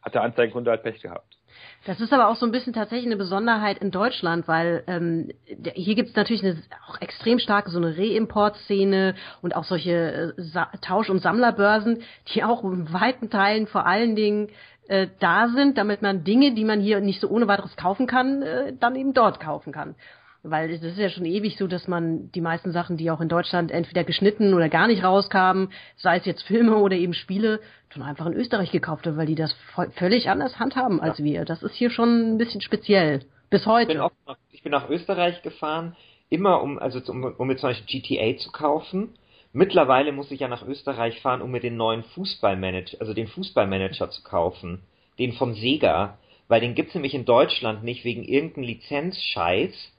[0.02, 1.38] hat der Anzeigenkunde halt Pech gehabt.
[1.86, 5.32] Das ist aber auch so ein bisschen tatsächlich eine Besonderheit in Deutschland, weil ähm,
[5.74, 10.78] hier gibt es natürlich eine auch extrem starke so eine Reimport-Szene und auch solche äh,
[10.82, 12.04] Tausch- und Sammlerbörsen,
[12.34, 14.50] die auch in weiten Teilen vor allen Dingen
[14.88, 18.42] äh, da sind, damit man Dinge, die man hier nicht so ohne weiteres kaufen kann,
[18.42, 19.96] äh, dann eben dort kaufen kann.
[20.44, 23.28] Weil es ist ja schon ewig so, dass man die meisten Sachen, die auch in
[23.28, 27.60] Deutschland entweder geschnitten oder gar nicht rauskamen, sei es jetzt Filme oder eben Spiele,
[27.90, 29.56] schon einfach in Österreich gekauft hat, weil die das
[29.96, 31.26] völlig anders handhaben als ja.
[31.26, 31.46] wir.
[31.46, 33.22] Das ist hier schon ein bisschen speziell.
[33.50, 33.92] Bis heute.
[33.92, 35.96] Ich bin, nach, ich bin nach Österreich gefahren,
[36.30, 39.16] immer um, also um, um mir zum Beispiel GTA zu kaufen.
[39.54, 44.10] Mittlerweile muss ich ja nach Österreich fahren, um mir den neuen Fußballmanager, also den Fußballmanager
[44.10, 44.84] zu kaufen.
[45.20, 46.18] Den von Sega.
[46.48, 49.92] Weil den gibt's nämlich in Deutschland nicht wegen irgendeinem Lizenzscheiß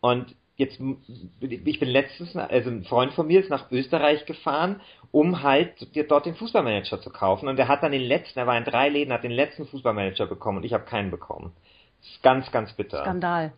[0.00, 0.80] und jetzt,
[1.40, 4.80] ich bin letztens, also ein Freund von mir ist nach Österreich gefahren,
[5.10, 5.72] um halt
[6.08, 7.48] dort den Fußballmanager zu kaufen.
[7.48, 10.26] Und er hat dann den letzten, er war in drei Läden, hat den letzten Fußballmanager
[10.26, 11.52] bekommen und ich habe keinen bekommen.
[12.00, 13.02] Das ist ganz, ganz bitter.
[13.02, 13.52] Skandal.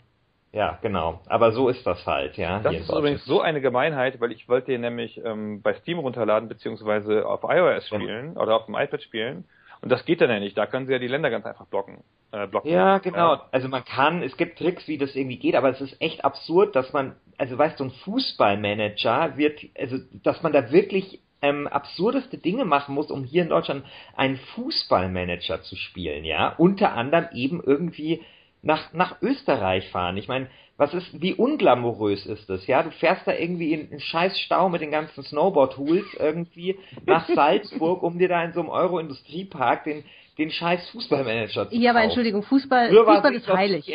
[0.57, 1.21] Ja, genau.
[1.27, 2.61] Aber so ist das halt, ja.
[2.61, 6.49] Das ist übrigens so eine Gemeinheit, weil ich wollte den nämlich ähm, bei Steam runterladen,
[6.49, 8.41] beziehungsweise auf iOS spielen ja.
[8.41, 9.45] oder auf dem iPad spielen.
[9.83, 10.57] Und das geht dann ja nicht.
[10.57, 12.03] Da können sie ja die Länder ganz einfach blocken.
[12.33, 12.71] Äh, blocken.
[12.71, 13.39] Ja, genau.
[13.53, 16.75] Also man kann, es gibt Tricks, wie das irgendwie geht, aber es ist echt absurd,
[16.75, 22.39] dass man, also weißt du, ein Fußballmanager wird, also dass man da wirklich ähm, absurdeste
[22.39, 23.85] Dinge machen muss, um hier in Deutschland
[24.17, 26.55] einen Fußballmanager zu spielen, ja.
[26.57, 28.23] Unter anderem eben irgendwie
[28.67, 30.17] nach, nach Österreich fahren.
[30.17, 32.83] Ich meine, was ist, wie unglamourös ist das, ja?
[32.83, 38.03] Du fährst da irgendwie in, in scheiß Stau mit den ganzen Snowboard-Tools irgendwie nach Salzburg,
[38.03, 40.05] um dir da in so einem Euro-Industriepark den,
[40.37, 43.89] den scheiß Fußballmanager zu Ja, aber Entschuldigung, Fußball, Fußball ist heilig.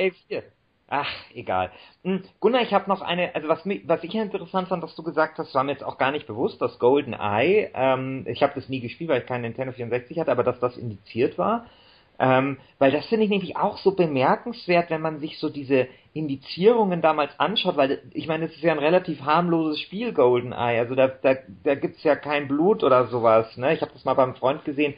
[0.87, 1.71] Ach, egal.
[2.03, 5.37] Hm, Gunnar, ich habe noch eine, also was, was ich interessant fand, was du gesagt
[5.37, 8.67] hast, war mir jetzt auch gar nicht bewusst, das Golden Eye, ähm, ich habe das
[8.67, 11.67] nie gespielt, weil ich keinen Nintendo 64 hatte, aber dass das indiziert war.
[12.19, 17.01] Ähm, weil das finde ich nämlich auch so bemerkenswert, wenn man sich so diese Indizierungen
[17.01, 20.79] damals anschaut, weil ich meine, es ist ja ein relativ harmloses Spiel, GoldenEye.
[20.79, 23.55] Also da, da, da gibt's ja kein Blut oder sowas.
[23.57, 23.73] Ne?
[23.73, 24.93] Ich habe das mal beim Freund gesehen.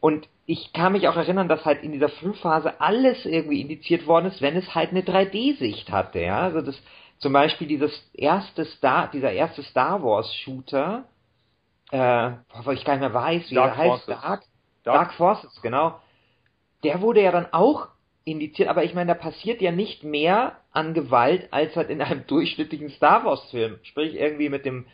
[0.00, 4.26] Und ich kann mich auch erinnern, dass halt in dieser Frühphase alles irgendwie indiziert worden
[4.26, 6.20] ist, wenn es halt eine 3D-Sicht hatte.
[6.20, 6.40] Ja?
[6.40, 6.80] Also das
[7.18, 11.04] zum Beispiel dieses erste Star, dieser erste Star Wars Shooter,
[11.90, 12.30] äh,
[12.62, 14.44] wo ich gar nicht mehr weiß, wie Dark er heißt, Dark, Dark,
[14.84, 16.00] Dark Forces, genau.
[16.84, 17.88] Der wurde ja dann auch
[18.24, 22.24] indiziert, aber ich meine, da passiert ja nicht mehr an Gewalt als halt in einem
[22.26, 23.78] durchschnittlichen Star Wars Film.
[23.82, 24.86] Sprich, irgendwie mit dem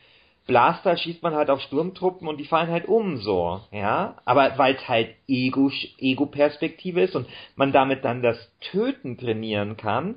[0.46, 4.16] Blaster schießt man halt auf Sturmtruppen und die fallen halt um, so, ja.
[4.24, 10.16] Aber weil es halt Ego, Ego-Perspektive ist und man damit dann das Töten trainieren kann,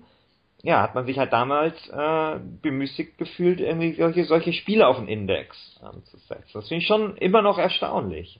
[0.64, 5.10] ja, hat man sich halt damals äh, bemüßigt gefühlt, irgendwie solche, solche Spiele auf den
[5.10, 6.50] Index ähm, zu setzen.
[6.54, 8.40] Das finde ich schon immer noch erstaunlich.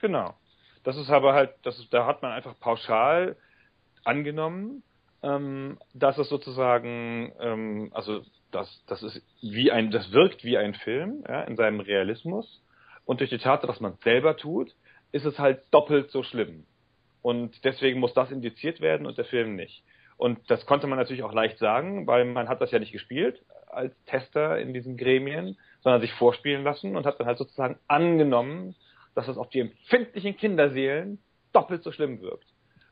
[0.00, 0.34] Genau.
[0.84, 3.36] Das ist aber halt, das ist, da hat man einfach pauschal
[4.04, 4.82] angenommen,
[5.22, 8.22] ähm, dass es sozusagen, ähm, also
[8.52, 12.62] das, das ist wie ein, das wirkt wie ein Film ja, in seinem Realismus
[13.04, 14.74] und durch die Tatsache, dass man es selber tut,
[15.10, 16.66] ist es halt doppelt so schlimm.
[17.22, 19.82] Und deswegen muss das indiziert werden und der Film nicht.
[20.16, 23.42] Und das konnte man natürlich auch leicht sagen, weil man hat das ja nicht gespielt
[23.66, 28.76] als Tester in diesen Gremien, sondern sich vorspielen lassen und hat dann halt sozusagen angenommen,
[29.14, 31.18] dass es auf die empfindlichen Kinderseelen
[31.52, 32.46] doppelt so schlimm wirkt.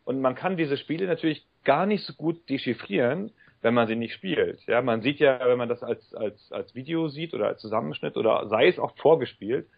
[0.04, 4.14] Und man kann diese Spiele natürlich gar nicht so gut dechiffrieren, wenn man sie nicht
[4.14, 4.60] spielt.
[4.66, 8.16] Ja, man sieht ja, wenn man das als, als, als Video sieht oder als Zusammenschnitt
[8.16, 9.68] oder sei es auch vorgespielt,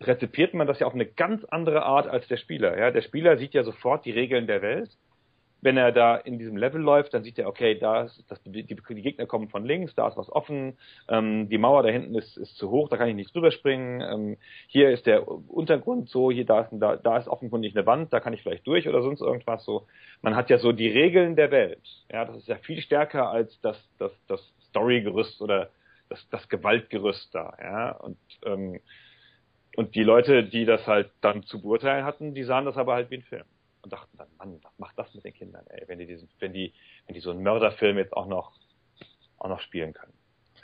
[0.00, 2.78] rezipiert man das ja auf eine ganz andere Art als der Spieler.
[2.78, 4.90] Ja, der Spieler sieht ja sofort die Regeln der Welt
[5.62, 8.64] wenn er da in diesem Level läuft, dann sieht er, okay, da ist das, die,
[8.64, 10.76] die, Gegner kommen von links, da ist was offen,
[11.08, 14.00] ähm, die Mauer da hinten ist, ist zu hoch, da kann ich nicht drüber springen,
[14.00, 14.36] ähm,
[14.66, 18.18] hier ist der Untergrund so, hier da ist, da, da ist offenkundig eine Wand, da
[18.18, 19.86] kann ich vielleicht durch oder sonst irgendwas so.
[20.20, 21.80] Man hat ja so die Regeln der Welt.
[22.12, 24.40] Ja, das ist ja viel stärker als das, das, das
[24.70, 25.70] Storygerüst oder
[26.08, 27.92] das, das Gewaltgerüst da, ja.
[27.92, 28.80] Und ähm,
[29.74, 33.10] und die Leute, die das halt dann zu beurteilen hatten, die sahen das aber halt
[33.10, 33.44] wie ein Film
[33.82, 36.52] und dachten dann, Mann, was macht das mit den Kindern, ey, wenn die diesen, wenn
[36.52, 36.72] die,
[37.06, 38.52] wenn die so einen Mörderfilm jetzt auch noch,
[39.38, 40.12] auch noch spielen können.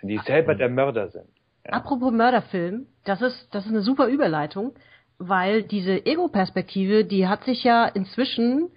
[0.00, 1.28] Wenn die selber der Mörder sind.
[1.66, 1.72] Ja.
[1.72, 4.74] Apropos Mörderfilm, das ist, das ist eine super Überleitung,
[5.18, 8.70] weil diese Ego-Perspektive, die hat sich ja inzwischen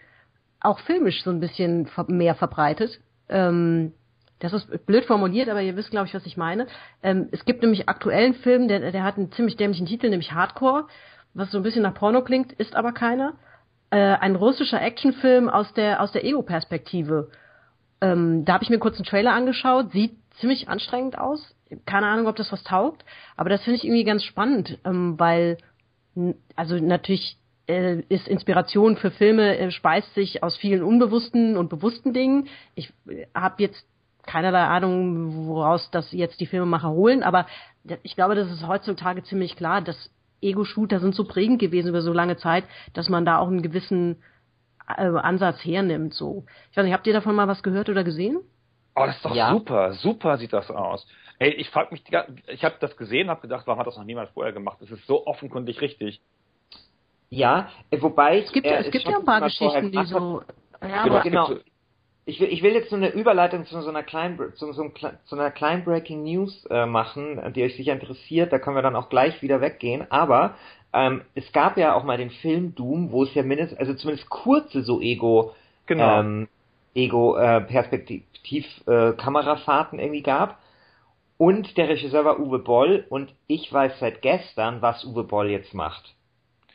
[0.60, 3.00] auch filmisch so ein bisschen mehr verbreitet.
[3.30, 3.94] Ähm,
[4.40, 6.66] das ist blöd formuliert, aber ihr wisst, glaube ich, was ich meine.
[7.04, 10.88] Ähm, es gibt nämlich aktuellen Film, der, der hat einen ziemlich dämlichen Titel, nämlich Hardcore,
[11.36, 13.36] was so ein bisschen nach Porno klingt, ist aber keiner
[13.92, 17.30] äh, ein russischer Actionfilm aus der aus der Ego-Perspektive.
[18.02, 21.56] Ähm, da habe ich mir kurz einen Trailer angeschaut, sieht ziemlich anstrengend aus.
[21.86, 23.06] Keine Ahnung, ob das was taugt,
[23.38, 25.58] aber das finde ich irgendwie ganz spannend, ähm, weil
[26.56, 27.38] also natürlich
[27.68, 32.48] äh, ist Inspiration für Filme äh, speist sich aus vielen unbewussten und bewussten Dingen.
[32.76, 33.86] Ich äh, habe jetzt
[34.26, 37.48] keinerlei Ahnung, woraus das jetzt die Filmemacher holen, aber
[38.04, 40.12] ich glaube, das ist heutzutage ziemlich klar, dass
[40.42, 44.22] Ego-Shooter sind so prägend gewesen über so lange Zeit, dass man da auch einen gewissen
[44.88, 46.14] äh, Ansatz hernimmt.
[46.14, 48.40] So, ich weiß nicht, habt ihr davon mal was gehört oder gesehen?
[48.96, 49.52] Oh, das ist doch ja.
[49.52, 51.08] super, super sieht das aus.
[51.40, 52.04] Ey, ich frag mich,
[52.48, 54.78] ich habe das gesehen, habe gedacht, warum hat das noch niemand vorher gemacht?
[54.82, 56.22] Das ist so offenkundig richtig.
[57.30, 60.44] Ja, äh, wobei es gibt, ja, es gibt ja ein paar Geschichten, die so.
[60.82, 61.62] Ja, genau, genau
[62.26, 64.90] ich will, ich will jetzt nur eine Überleitung zu so einer kleinen, zu, so
[65.26, 68.54] zu einer kleinen Breaking News äh, machen, die euch sicher interessiert.
[68.54, 70.06] Da können wir dann auch gleich wieder weggehen.
[70.12, 70.56] Aber
[70.94, 74.30] ähm, es gab ja auch mal den Film Doom, wo es ja mindestens, also zumindest
[74.30, 75.56] kurze so Ego,
[75.88, 76.20] genau.
[76.20, 76.48] ähm,
[76.94, 80.60] Ego äh, Perspektiv äh, Kamerafahrten irgendwie gab.
[81.38, 85.74] Und der Regisseur war Uwe Boll und ich weiß seit gestern, was Uwe Boll jetzt
[85.74, 86.14] macht.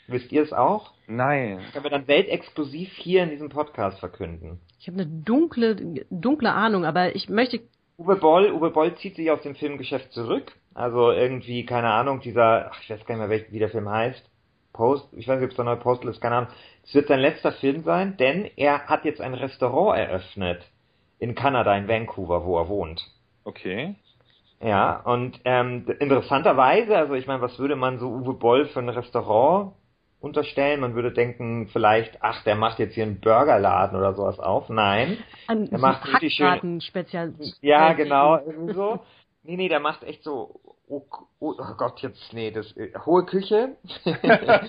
[0.08, 0.92] Wisst ihr es auch?
[1.08, 1.58] Nein.
[1.58, 4.60] Das können wir dann weltexklusiv hier in diesem Podcast verkünden.
[4.78, 7.60] Ich habe eine dunkle, dunkle Ahnung, aber ich möchte.
[7.98, 10.52] Uwe Boll, Uwe Boll zieht sich aus dem Filmgeschäft zurück.
[10.74, 14.22] Also irgendwie, keine Ahnung, dieser, ach, ich weiß gar nicht mehr, wie der Film heißt.
[14.72, 16.50] Post, ich weiß nicht, ob es der neue Postal ist, keine Ahnung.
[16.84, 20.62] Es wird sein letzter Film sein, denn er hat jetzt ein Restaurant eröffnet
[21.18, 23.02] in Kanada, in Vancouver, wo er wohnt.
[23.44, 23.94] Okay.
[24.60, 28.88] Ja, und ähm, interessanterweise, also ich meine, was würde man so Uwe Boll für ein
[28.90, 29.72] Restaurant
[30.26, 30.80] unterstellen?
[30.80, 34.68] Man würde denken, vielleicht, ach, der macht jetzt hier einen Burgerladen oder sowas auf.
[34.68, 35.18] Nein.
[35.46, 36.80] Ein der macht richtig schön.
[36.80, 37.32] Spezial.
[37.60, 39.00] Ja, genau, irgendwie so.
[39.42, 41.02] Nee, nee, der macht echt so oh,
[41.40, 43.76] oh, oh Gott, jetzt, nee, das äh, hohe Küche.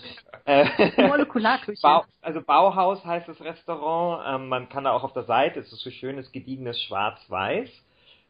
[0.49, 0.65] Äh,
[1.09, 1.81] Molekularküche.
[1.81, 4.23] Bau, also Bauhaus heißt das Restaurant.
[4.25, 7.69] Ähm, man kann da auch auf der Seite, es ist so schönes, gediegenes Schwarz-Weiß.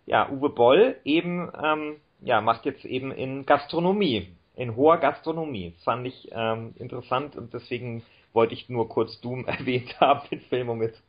[0.07, 5.73] Ja, Uwe Boll eben, ähm, ja, macht jetzt eben in Gastronomie, in hoher Gastronomie.
[5.75, 8.03] Das fand ich ähm, interessant und deswegen
[8.33, 11.01] wollte ich nur kurz Doom erwähnt haben mit Film, um jetzt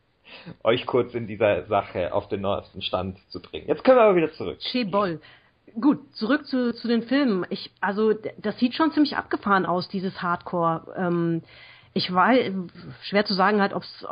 [0.63, 3.67] euch kurz in dieser Sache auf den neuesten Stand zu bringen.
[3.67, 4.59] Jetzt können wir aber wieder zurück.
[4.61, 5.21] Che Boll.
[5.81, 7.47] Gut, zurück zu, zu den Filmen.
[7.51, 10.95] Ich, also das sieht schon ziemlich abgefahren aus, dieses Hardcore.
[10.97, 11.43] Ähm,
[11.95, 12.53] ich weiß,
[13.03, 14.07] schwer zu sagen halt, ob es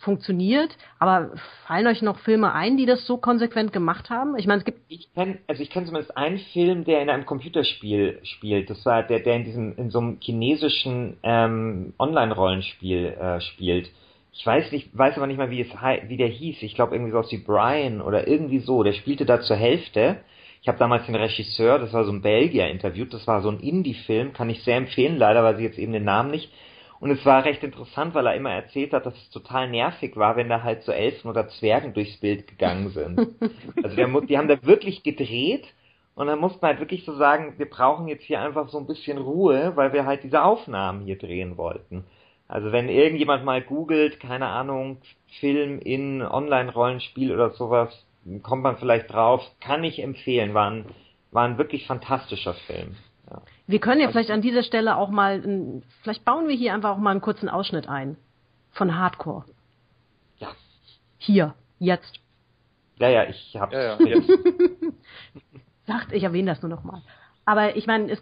[0.00, 1.30] funktioniert, aber
[1.66, 4.36] fallen euch noch Filme ein, die das so konsequent gemacht haben?
[4.38, 4.80] Ich meine, es gibt.
[4.88, 8.70] Ich kenn, also ich kenne zumindest einen Film, der in einem Computerspiel spielt.
[8.70, 13.90] Das war der, der in diesem, in so einem chinesischen ähm, Online-Rollenspiel äh, spielt.
[14.32, 15.68] Ich weiß nicht, weiß aber nicht mal, wie es
[16.08, 16.62] wie der hieß.
[16.62, 18.82] Ich glaube irgendwie so wie Brian oder irgendwie so.
[18.82, 20.18] Der spielte da zur Hälfte
[20.62, 23.14] ich habe damals den Regisseur, das war so ein Belgier, interviewt.
[23.14, 26.04] Das war so ein Indie-Film, kann ich sehr empfehlen, leider weiß ich jetzt eben den
[26.04, 26.52] Namen nicht.
[27.00, 30.36] Und es war recht interessant, weil er immer erzählt hat, dass es total nervig war,
[30.36, 33.18] wenn da halt so Elfen oder Zwergen durchs Bild gegangen sind.
[33.82, 35.66] also der, die haben da wirklich gedreht
[36.14, 38.86] und dann musste man halt wirklich so sagen, wir brauchen jetzt hier einfach so ein
[38.86, 42.04] bisschen Ruhe, weil wir halt diese Aufnahmen hier drehen wollten.
[42.46, 44.98] Also wenn irgendjemand mal googelt, keine Ahnung,
[45.38, 48.06] Film in Online-Rollenspiel oder sowas,
[48.42, 50.84] kommt man vielleicht drauf, kann ich empfehlen, war ein,
[51.30, 52.96] war ein wirklich fantastischer Film.
[53.30, 53.42] Ja.
[53.66, 56.98] Wir können ja vielleicht an dieser Stelle auch mal, vielleicht bauen wir hier einfach auch
[56.98, 58.16] mal einen kurzen Ausschnitt ein
[58.72, 59.44] von Hardcore.
[60.38, 60.48] Ja.
[61.18, 62.20] Hier, jetzt.
[62.96, 64.28] Ja, ja, ich hab's ja, ja, jetzt.
[65.86, 67.02] Sagt, ich erwähne das nur noch mal.
[67.44, 68.16] Aber ich meine,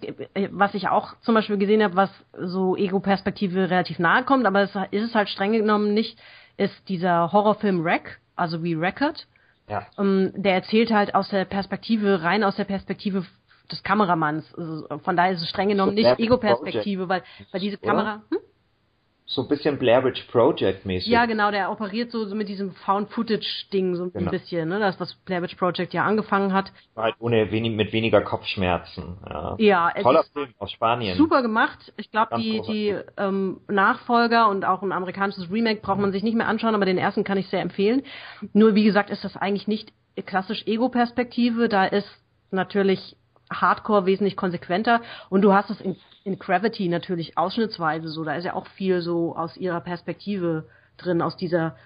[0.52, 4.74] was ich auch zum Beispiel gesehen habe, was so Ego-Perspektive relativ nahe kommt, aber es
[4.90, 6.18] ist es halt streng genommen nicht,
[6.56, 9.26] ist dieser Horrorfilm Wreck, also wie Record,
[9.68, 9.86] ja.
[9.96, 13.26] Um, ähm, der erzählt halt aus der Perspektive, rein aus der Perspektive
[13.70, 14.54] des Kameramanns.
[14.54, 18.22] Also von daher ist es streng genommen so nicht Ego-Perspektive, weil, weil diese Kamera.
[18.30, 18.38] Hm?
[19.30, 21.08] so ein bisschen Blair Witch Project mäßig.
[21.08, 24.24] Ja, genau, der operiert so, so mit diesem Found Footage Ding so genau.
[24.24, 26.72] ein bisschen, ne, das was Blair Witch Project ja angefangen hat.
[26.96, 29.18] Halt ohne wenig, mit weniger Kopfschmerzen.
[29.28, 31.18] Ja, ja toller Film aus Spanien.
[31.18, 31.92] Super gemacht.
[31.98, 36.34] Ich glaube, die die ähm, Nachfolger und auch ein amerikanisches Remake braucht man sich nicht
[36.34, 38.04] mehr anschauen, aber den ersten kann ich sehr empfehlen.
[38.54, 39.92] Nur wie gesagt, ist das eigentlich nicht
[40.24, 42.08] klassisch Ego-Perspektive, da ist
[42.50, 43.17] natürlich
[43.50, 48.44] Hardcore wesentlich konsequenter und du hast es in, in Gravity natürlich ausschnittsweise so, da ist
[48.44, 51.76] ja auch viel so aus ihrer Perspektive drin, aus dieser,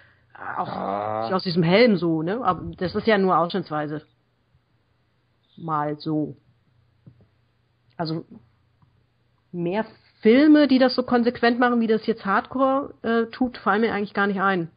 [0.57, 1.31] auch ah.
[1.31, 2.41] aus diesem Helm so, ne?
[2.43, 4.03] Aber das ist ja nur ausschnittsweise.
[5.57, 6.37] Mal so.
[7.97, 8.25] Also
[9.53, 9.85] mehr
[10.23, 14.15] Filme, die das so konsequent machen, wie das jetzt Hardcore äh, tut, fallen mir eigentlich
[14.15, 14.71] gar nicht ein.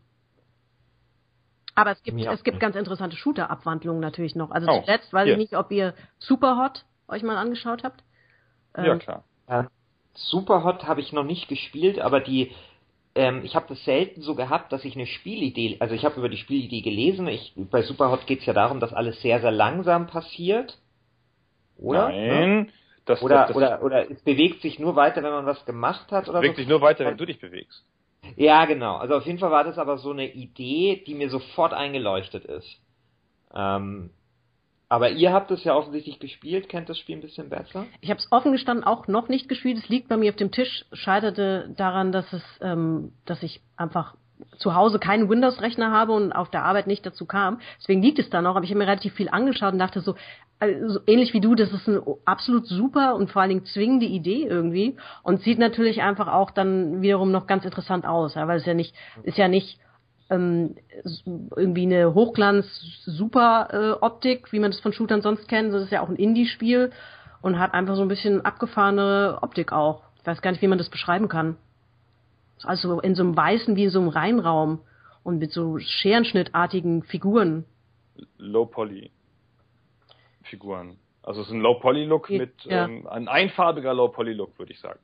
[1.75, 4.51] Aber es gibt, es gibt ganz interessante Shooter-Abwandlungen natürlich noch.
[4.51, 5.33] Also oh, zuletzt weiß yes.
[5.33, 8.03] ich nicht, ob ihr Superhot euch mal angeschaut habt.
[8.75, 9.23] Ähm, ja, klar.
[9.47, 9.63] Äh,
[10.13, 12.51] Superhot habe ich noch nicht gespielt, aber die,
[13.13, 16.29] ähm, ich habe das selten so gehabt, dass ich eine Spielidee, also ich habe über
[16.29, 17.27] die Spielidee gelesen.
[17.27, 20.77] Ich, bei Superhot geht es ja darum, dass alles sehr, sehr langsam passiert.
[21.77, 22.07] Oder?
[22.07, 22.71] Nein.
[23.05, 26.11] Das, oder, das, das, oder, oder es bewegt sich nur weiter, wenn man was gemacht
[26.11, 26.39] hat, oder?
[26.39, 26.61] Es bewegt so.
[26.61, 27.85] sich nur weiter, wenn du dich bewegst.
[28.35, 28.97] Ja, genau.
[28.97, 32.79] Also auf jeden Fall war das aber so eine Idee, die mir sofort eingeleuchtet ist.
[33.53, 34.09] Ähm,
[34.87, 37.85] aber ihr habt es ja offensichtlich gespielt, kennt das Spiel ein bisschen besser?
[38.01, 39.77] Ich habe es offen gestanden auch noch nicht gespielt.
[39.77, 44.15] Es liegt bei mir auf dem Tisch, scheiterte daran, dass es, ähm, dass ich einfach
[44.57, 47.59] zu Hause keinen Windows-Rechner habe und auf der Arbeit nicht dazu kam.
[47.79, 50.15] Deswegen liegt es da noch, aber ich habe mir relativ viel angeschaut und dachte so,
[50.59, 54.45] also ähnlich wie du, das ist eine absolut super und vor allen Dingen zwingende Idee
[54.45, 58.65] irgendwie und sieht natürlich einfach auch dann wiederum noch ganz interessant aus, ja, weil es
[58.65, 59.79] ja nicht, ist ja nicht
[60.29, 60.75] ähm,
[61.55, 65.73] irgendwie eine Hochglanz-Super-Optik, wie man das von Shootern sonst kennt.
[65.73, 66.91] Das ist ja auch ein Indie-Spiel
[67.41, 70.03] und hat einfach so ein bisschen abgefahrene Optik auch.
[70.19, 71.57] Ich weiß gar nicht, wie man das beschreiben kann.
[72.63, 74.79] Also in so einem weißen wie in so einem Reinraum
[75.23, 77.65] und mit so scherenschnittartigen Figuren.
[78.37, 79.11] Low Poly
[80.45, 80.97] Figuren.
[81.23, 82.37] Also es ist ein Low Poly Look ja.
[82.37, 84.99] mit ähm, ein einfarbiger Low Poly Look, würde ich sagen.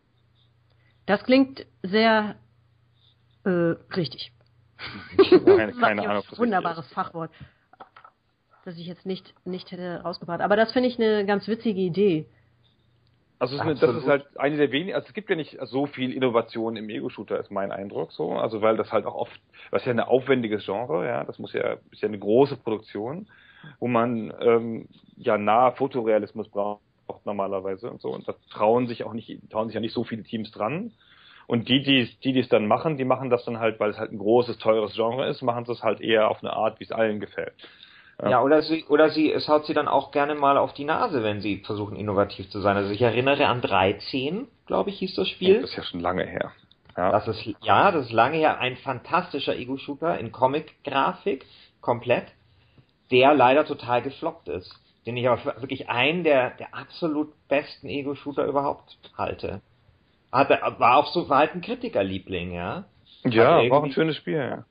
[1.06, 2.36] Das klingt sehr
[3.44, 3.50] äh,
[3.96, 4.32] richtig.
[5.46, 7.32] keine, keine Ahnung, Wunderbares Fachwort,
[8.66, 10.42] das ich jetzt nicht nicht hätte rausgebracht.
[10.42, 12.26] Aber das finde ich eine ganz witzige Idee.
[13.42, 15.88] Also ist eine, das ist halt eine der wenigen, also es gibt ja nicht so
[15.88, 18.34] viel Innovation im Ego-Shooter, ist mein Eindruck so.
[18.34, 21.78] Also weil das halt auch oft, was ja ein aufwendiges Genre, ja, das muss ja,
[21.92, 23.28] ist ja eine große Produktion,
[23.80, 24.88] wo man ähm,
[25.18, 26.82] ja nahe Fotorealismus braucht
[27.26, 28.10] normalerweise und so.
[28.10, 30.92] Und da trauen sich auch nicht, trauen sich ja nicht so viele Teams dran.
[31.48, 33.98] Und die, die, die, die es dann machen, die machen das dann halt, weil es
[33.98, 36.92] halt ein großes, teures Genre ist, machen es halt eher auf eine Art, wie es
[36.92, 37.54] allen gefällt.
[38.22, 38.30] Ja.
[38.30, 41.24] ja, oder sie, oder sie, es haut sie dann auch gerne mal auf die Nase,
[41.24, 42.78] wenn sie versuchen, innovativ zu sein.
[42.78, 45.62] Also ich erinnere an 13, glaube ich, hieß das Spiel.
[45.62, 46.52] Das ist ja schon lange her.
[46.96, 47.12] Ja.
[47.12, 48.60] Das ist, ja, das ist lange her.
[48.60, 51.46] Ein fantastischer Ego-Shooter in Comic-Grafik,
[51.82, 52.26] komplett,
[53.12, 54.74] der leider total gefloppt ist.
[55.06, 59.62] Den ich aber wirklich einen der, der absolut besten Ego-Shooter überhaupt halte.
[60.32, 62.86] Hatte, war auch so, war halt ein Kritikerliebling, ja.
[63.24, 64.66] Ja, war ein schönes Spiel, ja.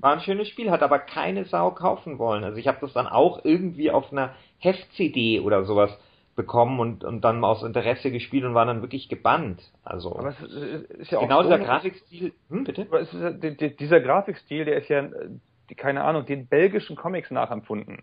[0.00, 2.44] War ein schönes Spiel, hat aber keine Sau kaufen wollen.
[2.44, 5.96] Also ich habe das dann auch irgendwie auf einer Heft-CD oder sowas
[6.34, 9.62] bekommen und, und dann aus Interesse gespielt und war dann wirklich gebannt.
[9.84, 10.40] Also aber es
[10.98, 12.32] ist ja genau dieser Grafikstil.
[12.50, 12.86] Hm, bitte?
[12.88, 13.14] Aber ist,
[13.80, 15.08] dieser Grafikstil, der ist ja,
[15.70, 18.02] die, keine Ahnung, den belgischen Comics nachempfunden.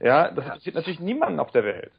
[0.00, 1.92] Ja, das interessiert natürlich niemanden auf der Welt.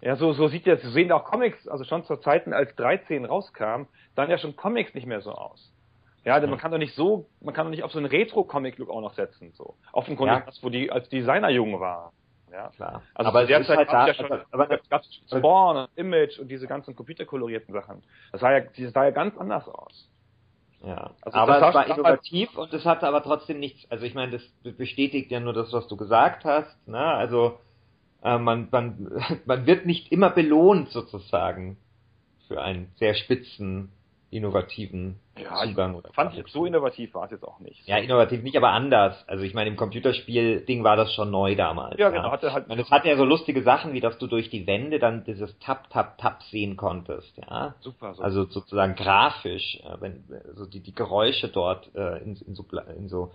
[0.00, 3.24] Ja, so, so sieht ja, so sehen auch Comics, also schon zur Zeiten, als 13
[3.24, 3.84] rauskam,
[4.16, 5.72] dann ja schon Comics nicht mehr so aus.
[6.24, 8.90] Ja, denn man kann doch nicht so, man kann doch nicht auf so einen Retro-Comic-Look
[8.90, 9.74] auch noch setzen, so.
[9.92, 10.52] Offenkundig, ja.
[10.60, 12.12] wo die, als Designer jung war.
[12.52, 13.02] Ja, klar.
[13.14, 15.88] Also aber der Zeit halt da, ja schon, also, aber da gab es Spawn und
[15.96, 18.02] Image und diese ganzen computerkolorierten Sachen.
[18.30, 20.08] Das sah ja, das sah ja ganz anders aus.
[20.84, 24.32] Ja, also aber es war innovativ und es hatte aber trotzdem nichts, also ich meine,
[24.32, 27.58] das bestätigt ja nur das, was du gesagt hast, ne, also,
[28.22, 29.12] äh, man, man,
[29.44, 31.76] man wird nicht immer belohnt sozusagen
[32.48, 33.92] für einen sehr spitzen
[34.32, 35.94] innovativen ja, Zugang.
[35.94, 37.86] Oder fand ich, so innovativ war es jetzt auch nicht.
[37.86, 39.22] Ja, innovativ nicht, aber anders.
[39.28, 41.98] Also ich meine, im Computerspiel-Ding war das schon neu damals.
[41.98, 42.30] Ja, genau.
[42.30, 44.98] Hatte halt und es hatte ja so lustige Sachen, wie dass du durch die Wände
[44.98, 47.36] dann dieses Tap, Tap, Tap sehen konntest.
[47.36, 48.14] Ja, super.
[48.14, 48.24] super.
[48.24, 52.64] Also sozusagen grafisch, äh, wenn also die, die Geräusche dort äh, in, in, so,
[52.96, 53.32] in so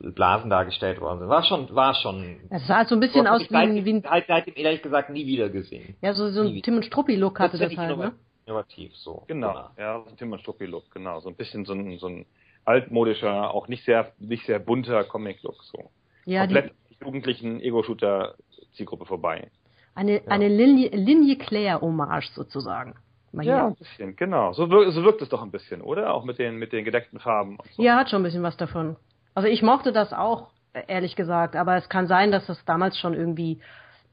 [0.00, 1.28] Blasen dargestellt worden sind.
[1.28, 2.40] War schon, war schon.
[2.50, 5.10] Es sah halt so ein bisschen aus wie ein, wie ein, halt seitdem ehrlich gesagt
[5.10, 5.94] nie wieder gesehen.
[6.02, 8.12] Ja, so, so ein Tim und Struppi Look hatte das, das halt, ne?
[8.46, 9.24] Innovativ so.
[9.26, 9.70] Genau, genau.
[9.78, 12.26] ja, so Tim und Struppi Look, genau, so ein bisschen so ein, so ein
[12.64, 15.90] altmodischer, auch nicht sehr nicht sehr bunter Comic Look so.
[16.24, 18.34] Ja, Komplett die jugendlichen Ego Shooter
[18.74, 19.50] Zielgruppe vorbei.
[19.94, 20.28] Eine ja.
[20.28, 22.94] eine Linie, Linie Claire Hommage sozusagen.
[23.32, 24.52] Mal ja, ein bisschen, genau.
[24.52, 26.12] So, wirkt, so wirkt es doch ein bisschen, oder?
[26.12, 27.56] Auch mit den mit den gedeckten Farben.
[27.72, 27.82] So.
[27.82, 28.96] Ja, hat schon ein bisschen was davon.
[29.34, 30.50] Also ich mochte das auch,
[30.86, 33.58] ehrlich gesagt, aber es kann sein, dass das damals schon irgendwie,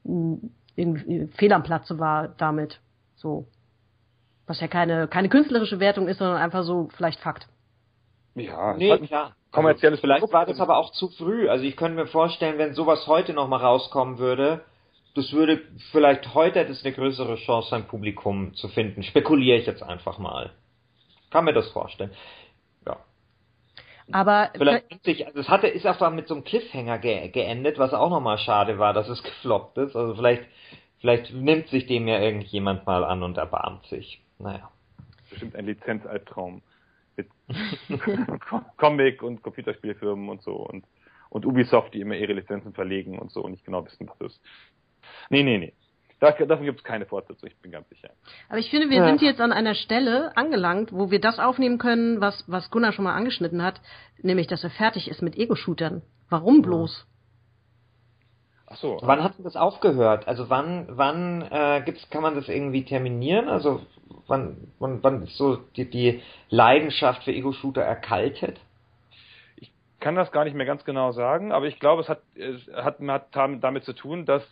[0.06, 2.80] hm, irgendwie fehl am Platze war damit.
[3.16, 3.46] So.
[4.50, 7.48] Was ja keine, keine künstlerische Wertung ist, sondern einfach so vielleicht Fakt.
[8.34, 9.36] Ja, nee, halt klar.
[9.52, 11.48] Kommerzielles also, Vielleicht war das aber auch zu früh.
[11.48, 14.66] Also ich könnte mir vorstellen, wenn sowas heute nochmal rauskommen würde,
[15.14, 19.04] das würde vielleicht heute hätte es eine größere Chance, ein Publikum zu finden.
[19.04, 20.50] Spekuliere ich jetzt einfach mal.
[21.30, 22.10] Kann mir das vorstellen.
[22.88, 22.98] Ja.
[24.12, 27.94] Aber vielleicht sich, also es hatte ist auch mit so einem Cliffhanger ge geendet, was
[27.94, 29.96] auch nochmal schade war, dass es gefloppt ist.
[29.96, 30.46] Also vielleicht
[31.02, 34.24] vielleicht nimmt sich dem ja irgendjemand mal an und erbarmt sich.
[34.40, 34.72] Naja.
[35.30, 36.62] Bestimmt ein Lizenzalbtraum
[37.16, 37.30] mit
[38.78, 40.86] Comic und Computerspielfirmen und so und,
[41.30, 44.32] und Ubisoft, die immer ihre Lizenzen verlegen und so und nicht genau wissen, was das
[44.32, 44.42] ist.
[45.30, 45.74] Nee, nee, nee.
[46.20, 48.10] Dafür, dafür gibt es keine Fortsetzung, ich bin ganz sicher.
[48.50, 49.06] Aber ich finde, wir ja.
[49.06, 53.06] sind jetzt an einer Stelle angelangt, wo wir das aufnehmen können, was, was Gunnar schon
[53.06, 53.80] mal angeschnitten hat,
[54.22, 56.02] nämlich, dass er fertig ist mit Ego-Shootern.
[56.30, 57.08] Warum bloß?
[58.70, 59.00] Ach so.
[59.02, 60.28] Wann hat das aufgehört?
[60.28, 63.50] Also wann, wann äh, gibt's, kann man das irgendwie terminieren?
[63.50, 63.82] Also
[64.28, 68.60] wann, wann, wann ist so die, die Leidenschaft für Ego-Shooter erkaltet?
[69.58, 72.68] Ich kann das gar nicht mehr ganz genau sagen, aber ich glaube, es hat, es
[72.74, 74.44] hat, hat damit zu tun, dass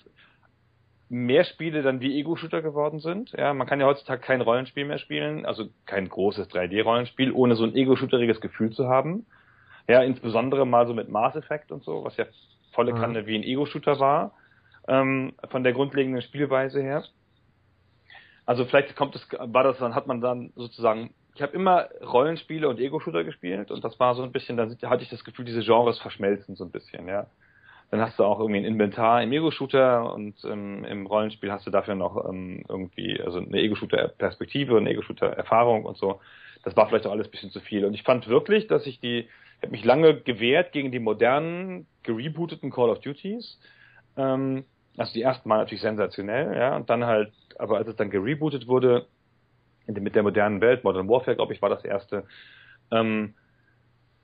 [1.09, 3.31] mehr Spiele dann wie Ego-Shooter geworden sind.
[3.31, 7.63] Ja, man kann ja heutzutage kein Rollenspiel mehr spielen, also kein großes 3D-Rollenspiel, ohne so
[7.63, 9.25] ein Ego-Shooteriges Gefühl zu haben.
[9.87, 12.25] Ja, insbesondere mal so mit Mass Effect und so, was ja
[12.77, 14.33] volle Kanne wie ein Ego-Shooter war,
[14.87, 17.03] ähm, von der grundlegenden Spielweise her.
[18.45, 22.69] Also vielleicht kommt es, war das dann, hat man dann sozusagen, ich habe immer Rollenspiele
[22.69, 25.61] und Ego-Shooter gespielt und das war so ein bisschen, da hatte ich das Gefühl, diese
[25.61, 27.25] Genres verschmelzen so ein bisschen, ja.
[27.89, 31.71] Dann hast du auch irgendwie ein Inventar im Ego-Shooter und ähm, im Rollenspiel hast du
[31.71, 36.19] dafür noch ähm, irgendwie, also eine Ego-Shooter-Perspektive, eine Ego-Shooter-Erfahrung und so.
[36.63, 37.85] Das war vielleicht auch alles ein bisschen zu viel.
[37.85, 41.87] Und ich fand wirklich, dass ich die, ich habe mich lange gewehrt gegen die modernen,
[42.03, 43.59] gerebooteten Call of Duties.
[44.15, 44.65] Ähm,
[44.97, 48.67] also die ersten Mal natürlich sensationell, ja, und dann halt, aber als es dann gerebootet
[48.67, 49.07] wurde,
[49.87, 52.25] mit der modernen Welt, Modern Warfare, glaube ich, war das erste,
[52.91, 53.35] ähm,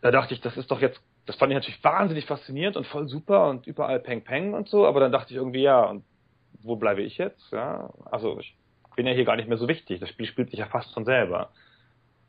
[0.01, 3.07] da dachte ich, das ist doch jetzt, das fand ich natürlich wahnsinnig faszinierend und voll
[3.07, 6.03] super und überall Peng Peng und so, aber dann dachte ich irgendwie, ja, und
[6.61, 7.51] wo bleibe ich jetzt?
[7.51, 8.57] Ja, also ich
[8.95, 9.99] bin ja hier gar nicht mehr so wichtig.
[9.99, 11.51] Das Spiel spielt sich ja fast von selber.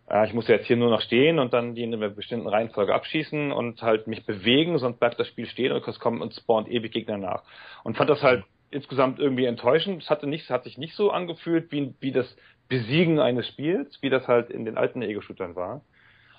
[0.08, 2.94] Äh, ich muss jetzt hier nur noch stehen und dann die in einer bestimmten Reihenfolge
[2.94, 6.68] abschießen und halt mich bewegen, sonst bleibt das Spiel stehen und es kommt und spawnt
[6.68, 7.42] ewig Gegner nach.
[7.82, 10.02] Und fand das halt insgesamt irgendwie enttäuschend.
[10.02, 12.36] Es hatte nicht, hat sich nicht so angefühlt wie, wie das
[12.68, 15.82] Besiegen eines Spiels, wie das halt in den alten Ego-Shootern war.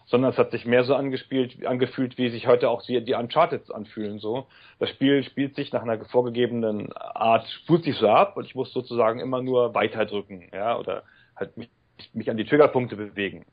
[0.08, 3.74] Sondern es hat sich mehr so angespielt, angefühlt, wie sich heute auch die, die Uncharted
[3.74, 4.46] anfühlen, so.
[4.78, 8.72] Das Spiel spielt sich nach einer vorgegebenen Art, spult sich so ab und ich muss
[8.72, 11.04] sozusagen immer nur weiter drücken, ja, oder
[11.36, 11.70] halt mich,
[12.14, 13.46] mich an die Triggerpunkte bewegen.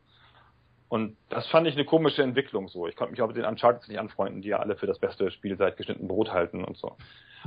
[0.92, 2.86] Und das fand ich eine komische Entwicklung so.
[2.86, 5.30] Ich konnte mich auch mit den Uncharted nicht anfreunden, die ja alle für das beste
[5.30, 6.98] Spiel seit geschnitten Brot halten und so.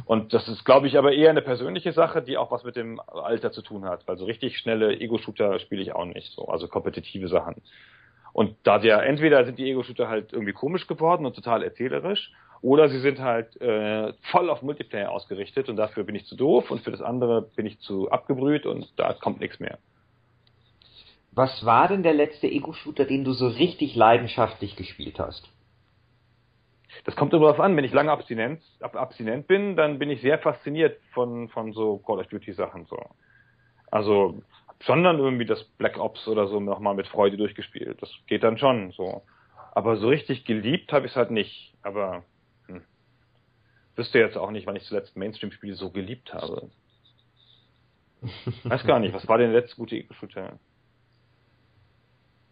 [0.05, 2.99] Und das ist, glaube ich, aber eher eine persönliche Sache, die auch was mit dem
[2.99, 4.07] Alter zu tun hat.
[4.07, 7.61] Weil so richtig schnelle Ego-Shooter spiele ich auch nicht so, also kompetitive Sachen.
[8.33, 12.31] Und da der entweder sind die Ego-Shooter halt irgendwie komisch geworden und total erzählerisch,
[12.63, 16.71] oder sie sind halt äh, voll auf Multiplayer ausgerichtet und dafür bin ich zu doof
[16.71, 19.77] und für das andere bin ich zu abgebrüht und da kommt nichts mehr.
[21.35, 25.49] Was war denn der letzte Ego-Shooter, den du so richtig leidenschaftlich gespielt hast?
[27.03, 27.75] Das kommt immer darauf an.
[27.75, 32.19] Wenn ich lange abstinent, abstinent bin, dann bin ich sehr fasziniert von, von so Call
[32.19, 32.97] of Duty Sachen, so.
[33.91, 34.41] Also,
[34.79, 38.01] schon dann irgendwie das Black Ops oder so nochmal mit Freude durchgespielt.
[38.01, 39.23] Das geht dann schon, so.
[39.73, 41.73] Aber so richtig geliebt habe ich es halt nicht.
[41.81, 42.23] Aber,
[42.67, 42.81] hm.
[43.97, 46.69] Wüsste jetzt auch nicht, wann ich zuletzt Mainstream-Spiele so geliebt habe.
[48.63, 50.57] Weiß gar nicht, was war denn der letzte gute Ego-Shooter?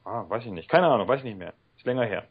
[0.06, 0.70] Ah, weiß ich nicht.
[0.70, 1.54] Keine Ahnung, weiß ich nicht mehr.
[1.78, 2.28] Ist länger her.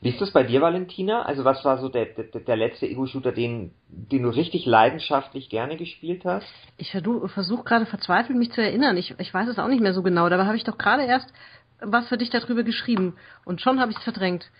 [0.00, 1.22] Wie ist das bei dir, Valentina?
[1.22, 5.76] Also was war so der, der, der letzte Ego-Shooter, den, den du richtig leidenschaftlich gerne
[5.76, 6.46] gespielt hast?
[6.78, 8.96] Ich versuche gerade verzweifelt mich zu erinnern.
[8.96, 10.28] Ich, ich weiß es auch nicht mehr so genau.
[10.28, 11.32] Dabei habe ich doch gerade erst
[11.80, 13.16] was für dich darüber geschrieben.
[13.44, 14.50] Und schon habe ich es verdrängt.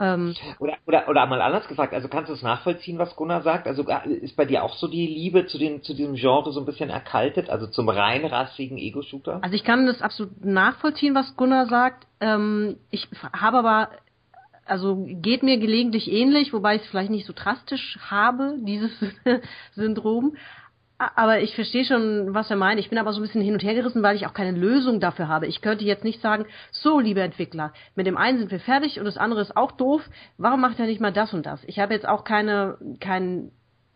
[0.00, 3.68] Ähm, oder, oder, oder mal anders gefragt, also kannst du es nachvollziehen, was Gunnar sagt?
[3.68, 6.60] Also äh, ist bei dir auch so die Liebe zu, den, zu diesem Genre so
[6.60, 9.38] ein bisschen erkaltet, also zum reinrassigen Ego-Shooter?
[9.42, 12.06] Also ich kann das absolut nachvollziehen, was Gunnar sagt.
[12.20, 13.90] Ähm, ich habe aber,
[14.66, 18.90] also geht mir gelegentlich ähnlich, wobei ich es vielleicht nicht so drastisch habe, dieses
[19.74, 20.36] Syndrom.
[20.96, 22.78] Aber ich verstehe schon, was er meint.
[22.78, 25.00] Ich bin aber so ein bisschen hin und her gerissen, weil ich auch keine Lösung
[25.00, 25.46] dafür habe.
[25.46, 29.04] Ich könnte jetzt nicht sagen, so, liebe Entwickler, mit dem einen sind wir fertig und
[29.04, 30.02] das andere ist auch doof.
[30.38, 31.64] Warum macht er nicht mal das und das?
[31.64, 33.50] Ich habe jetzt auch keine, kein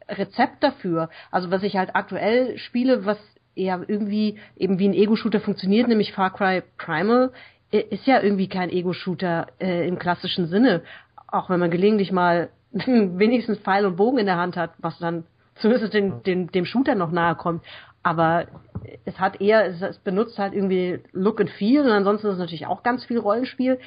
[0.09, 1.09] Rezept dafür.
[1.31, 3.19] Also was ich halt aktuell spiele, was
[3.55, 7.33] eher irgendwie eben wie ein Ego-Shooter funktioniert, nämlich Far Cry Primal,
[7.71, 10.83] ist ja irgendwie kein Ego-Shooter äh, im klassischen Sinne.
[11.27, 15.25] Auch wenn man gelegentlich mal wenigstens Pfeil und Bogen in der Hand hat, was dann
[15.61, 17.63] zumindest den, den, dem Shooter noch nahe kommt.
[18.03, 18.47] Aber
[19.05, 22.39] es hat eher, es, es benutzt halt irgendwie Look and Feel und ansonsten ist es
[22.39, 23.79] natürlich auch ganz viel Rollenspiel.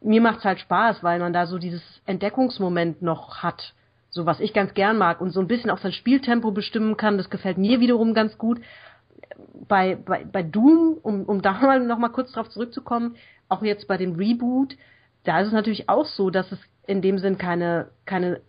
[0.00, 3.74] Mir macht's halt Spaß, weil man da so dieses Entdeckungsmoment noch hat.
[4.10, 7.18] So was ich ganz gern mag und so ein bisschen auch sein Spieltempo bestimmen kann,
[7.18, 8.60] das gefällt mir wiederum ganz gut.
[9.68, 13.16] Bei, bei, bei Doom, um, um da mal noch mal kurz drauf zurückzukommen,
[13.48, 14.76] auch jetzt bei dem Reboot,
[15.24, 18.40] da ist es natürlich auch so, dass es in dem Sinn keine, keine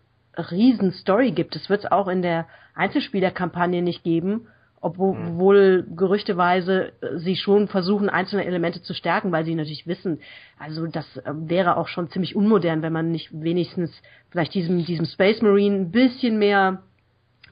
[0.51, 1.55] riesen Story gibt.
[1.55, 4.47] Das wird es auch in der Einzelspielerkampagne nicht geben,
[4.85, 5.95] obwohl mhm.
[5.95, 10.19] gerüchteweise äh, sie schon versuchen, einzelne Elemente zu stärken, weil sie natürlich wissen,
[10.59, 13.91] also das äh, wäre auch schon ziemlich unmodern, wenn man nicht wenigstens
[14.29, 16.83] vielleicht diesem, diesem Space Marine ein bisschen mehr,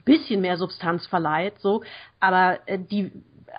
[0.04, 1.82] bisschen mehr Substanz verleiht, so.
[2.20, 3.10] Aber äh, die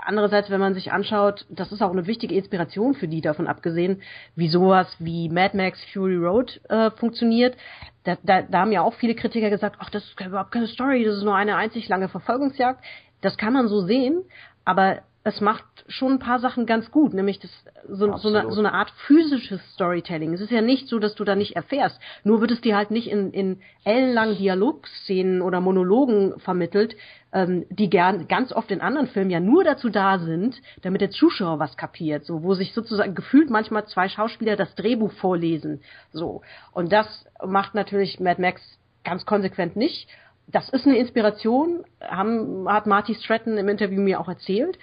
[0.03, 4.01] andererseits, wenn man sich anschaut, das ist auch eine wichtige Inspiration für die, davon abgesehen,
[4.35, 7.55] wie sowas wie Mad Max Fury Road äh, funktioniert.
[8.03, 11.03] Da, da, da haben ja auch viele Kritiker gesagt, ach, das ist überhaupt keine Story,
[11.03, 12.83] das ist nur eine einzig lange Verfolgungsjagd.
[13.21, 14.23] Das kann man so sehen,
[14.65, 17.49] aber es macht schon ein paar Sachen ganz gut, nämlich das,
[17.89, 20.33] so, so, eine, so eine Art physisches Storytelling.
[20.33, 21.99] Es ist ja nicht so, dass du da nicht erfährst.
[22.23, 26.95] Nur wird es dir halt nicht in, in ellenlangen Dialogszenen oder Monologen vermittelt,
[27.33, 31.09] ähm, die gern, ganz oft in anderen Filmen ja nur dazu da sind, damit der
[31.09, 32.23] Zuschauer was kapiert.
[32.23, 35.81] So, wo sich sozusagen gefühlt manchmal zwei Schauspieler das Drehbuch vorlesen.
[36.13, 36.43] So.
[36.71, 38.61] Und das macht natürlich Mad Max
[39.03, 40.07] ganz konsequent nicht
[40.47, 44.77] das ist eine Inspiration, haben, hat Marty Stratton im Interview mir auch erzählt.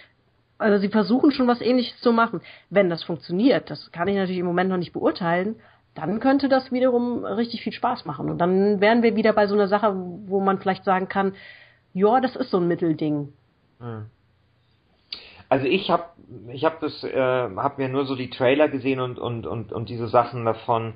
[0.62, 2.40] Also sie versuchen schon was ähnliches zu machen.
[2.70, 5.56] Wenn das funktioniert, das kann ich natürlich im Moment noch nicht beurteilen,
[5.94, 8.30] dann könnte das wiederum richtig viel Spaß machen.
[8.30, 9.94] Und dann wären wir wieder bei so einer Sache,
[10.26, 11.34] wo man vielleicht sagen kann,
[11.92, 13.32] ja, das ist so ein Mittelding.
[13.78, 14.06] Hm.
[15.48, 16.04] Also ich habe
[16.50, 19.90] ich habe das äh, habe mir nur so die Trailer gesehen und und und und
[19.90, 20.94] diese Sachen davon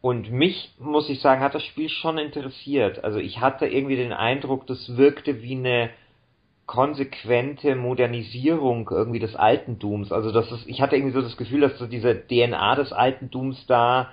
[0.00, 3.04] und mich muss ich sagen hat das Spiel schon interessiert.
[3.04, 5.90] Also ich hatte irgendwie den Eindruck, das wirkte wie eine
[6.68, 10.12] konsequente Modernisierung irgendwie des Altentums.
[10.12, 13.66] Also das ist, ich hatte irgendwie so das Gefühl, dass so diese DNA des Altentums
[13.66, 14.10] da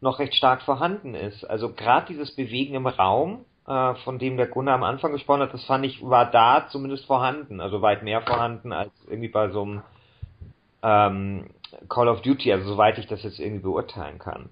[0.00, 1.44] noch recht stark vorhanden ist.
[1.44, 5.54] Also gerade dieses Bewegen im Raum, äh, von dem der Gunnar am Anfang gesprochen hat,
[5.54, 9.62] das fand ich, war da zumindest vorhanden, also weit mehr vorhanden als irgendwie bei so
[9.62, 9.82] einem
[10.82, 11.46] ähm,
[11.88, 14.50] Call of Duty, also soweit ich das jetzt irgendwie beurteilen kann.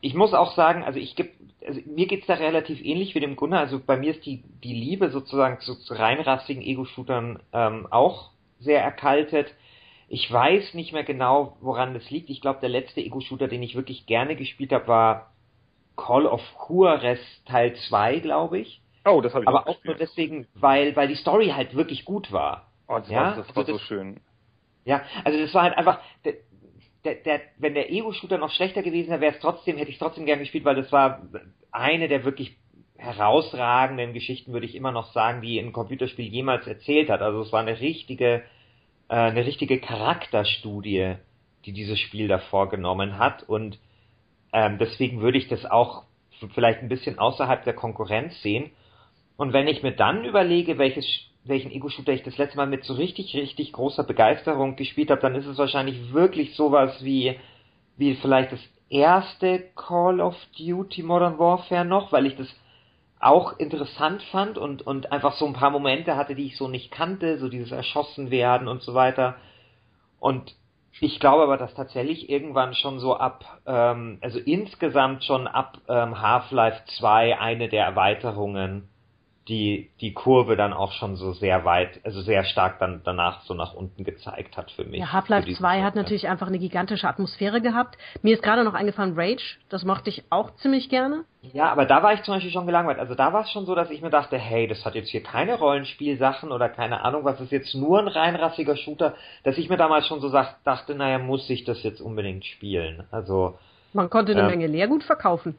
[0.00, 1.30] Ich muss auch sagen, also ich gebe,
[1.66, 4.74] also mir geht's da relativ ähnlich wie dem Gunnar, also bei mir ist die, die
[4.74, 9.52] Liebe sozusagen zu, zu reinrassigen Ego-Shootern ähm, auch sehr erkaltet.
[10.08, 12.30] Ich weiß nicht mehr genau, woran das liegt.
[12.30, 15.32] Ich glaube, der letzte Ego-Shooter, den ich wirklich gerne gespielt habe, war
[15.96, 18.80] Call of Juarez Teil 2, glaube ich.
[19.04, 22.04] Oh, das habe ich Aber auch, auch nur deswegen, weil, weil die Story halt wirklich
[22.04, 22.70] gut war.
[22.88, 23.20] Oh, das ja?
[23.20, 24.20] war, das war also so das, schön.
[24.84, 26.00] Ja, also das war halt einfach,
[27.04, 30.26] der, der, wenn der Ego-Shooter noch schlechter gewesen wäre, wäre es trotzdem, hätte ich trotzdem
[30.26, 31.22] gern gespielt, weil das war
[31.70, 32.56] eine der wirklich
[32.96, 37.20] herausragenden Geschichten, würde ich immer noch sagen, die ein Computerspiel jemals erzählt hat.
[37.20, 38.42] Also es war eine richtige,
[39.08, 41.16] äh, eine richtige Charakterstudie,
[41.66, 43.78] die dieses Spiel da vorgenommen hat und
[44.52, 46.04] ähm, deswegen würde ich das auch
[46.54, 48.70] vielleicht ein bisschen außerhalb der Konkurrenz sehen.
[49.36, 51.06] Und wenn ich mir dann überlege, welches,
[51.44, 55.34] welchen Ego-Shooter ich das letzte Mal mit so richtig, richtig großer Begeisterung gespielt habe, dann
[55.34, 57.38] ist es wahrscheinlich wirklich sowas wie,
[57.96, 62.48] wie vielleicht das erste Call of Duty Modern Warfare noch, weil ich das
[63.20, 66.90] auch interessant fand und, und einfach so ein paar Momente hatte, die ich so nicht
[66.90, 69.36] kannte, so dieses Erschossen werden und so weiter.
[70.20, 70.54] Und
[71.00, 76.20] ich glaube aber, dass tatsächlich irgendwann schon so ab, ähm, also insgesamt schon ab ähm,
[76.20, 78.88] Half-Life 2 eine der Erweiterungen
[79.48, 83.52] die die Kurve dann auch schon so sehr weit, also sehr stark dann danach so
[83.52, 85.00] nach unten gezeigt hat für mich.
[85.00, 87.98] Ja, Half-Life 2 hat natürlich einfach eine gigantische Atmosphäre gehabt.
[88.22, 91.24] Mir ist gerade noch eingefallen Rage, das mochte ich auch ziemlich gerne.
[91.52, 92.98] Ja, aber da war ich zum Beispiel schon gelangweilt.
[92.98, 95.22] Also da war es schon so, dass ich mir dachte, hey, das hat jetzt hier
[95.22, 99.76] keine Rollenspielsachen oder keine Ahnung, was ist jetzt nur ein reinrassiger Shooter, dass ich mir
[99.76, 103.04] damals schon so dachte, naja, muss ich das jetzt unbedingt spielen.
[103.10, 103.58] Also
[103.92, 105.54] man konnte eine ähm, Menge Leergut verkaufen.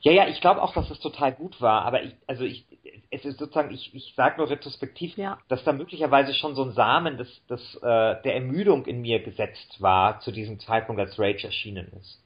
[0.00, 2.66] Ja, ja, ich glaube auch, dass es total gut war, aber ich, also ich,
[3.10, 5.38] es ist sozusagen, ich, ich sage nur retrospektiv, ja.
[5.48, 7.80] dass da möglicherweise schon so ein Samen des, des, äh,
[8.22, 12.20] der Ermüdung in mir gesetzt war zu diesem Zeitpunkt, als Rage erschienen ist.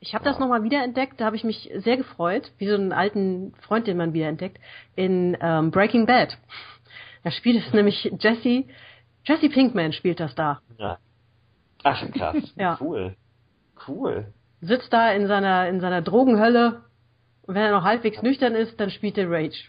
[0.00, 0.32] Ich habe ja.
[0.32, 3.96] das nochmal wiederentdeckt, da habe ich mich sehr gefreut, wie so einen alten Freund, den
[3.96, 4.58] man wiederentdeckt,
[4.96, 6.36] in ähm, Breaking Bad.
[7.22, 8.64] Da spielt es nämlich Jesse,
[9.24, 10.60] Jesse Pinkman spielt das da.
[10.78, 10.98] Ja.
[11.84, 12.36] Ach, krass.
[12.56, 12.76] ja.
[12.80, 13.16] Cool.
[13.86, 14.32] Cool
[14.62, 16.82] sitzt da in seiner, in seiner Drogenhölle
[17.42, 19.64] und wenn er noch halbwegs nüchtern ist, dann spielt er Rage.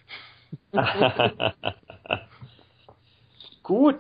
[3.64, 4.00] Gut.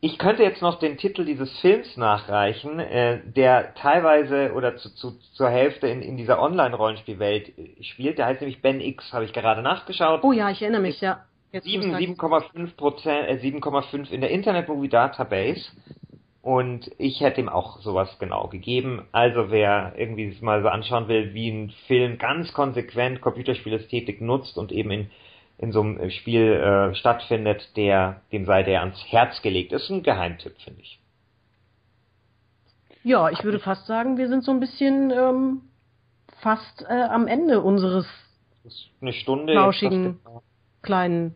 [0.00, 5.18] Ich könnte jetzt noch den Titel dieses Films nachreichen, äh, der teilweise oder zu, zu,
[5.32, 8.18] zur Hälfte in, in dieser Online-Rollenspielwelt spielt.
[8.18, 10.22] Der heißt nämlich Ben X, habe ich gerade nachgeschaut.
[10.22, 11.24] Oh ja, ich erinnere mich, ja.
[11.54, 15.64] 7,5 Prozent, äh, 7,5 in der Internet Movie Database.
[16.46, 19.04] Und ich hätte ihm auch sowas genau gegeben.
[19.10, 24.56] Also wer irgendwie sich mal so anschauen will, wie ein Film ganz konsequent Computerspielästhetik nutzt
[24.56, 25.10] und eben in,
[25.58, 29.72] in so einem Spiel äh, stattfindet, der, dem sei der ans Herz gelegt.
[29.72, 31.00] Ist ein Geheimtipp, finde ich.
[33.02, 35.62] Ja, ich würde fast sagen, wir sind so ein bisschen ähm,
[36.42, 38.06] fast äh, am Ende unseres
[39.00, 40.44] eine Stunde lauschigen genau.
[40.82, 41.34] kleinen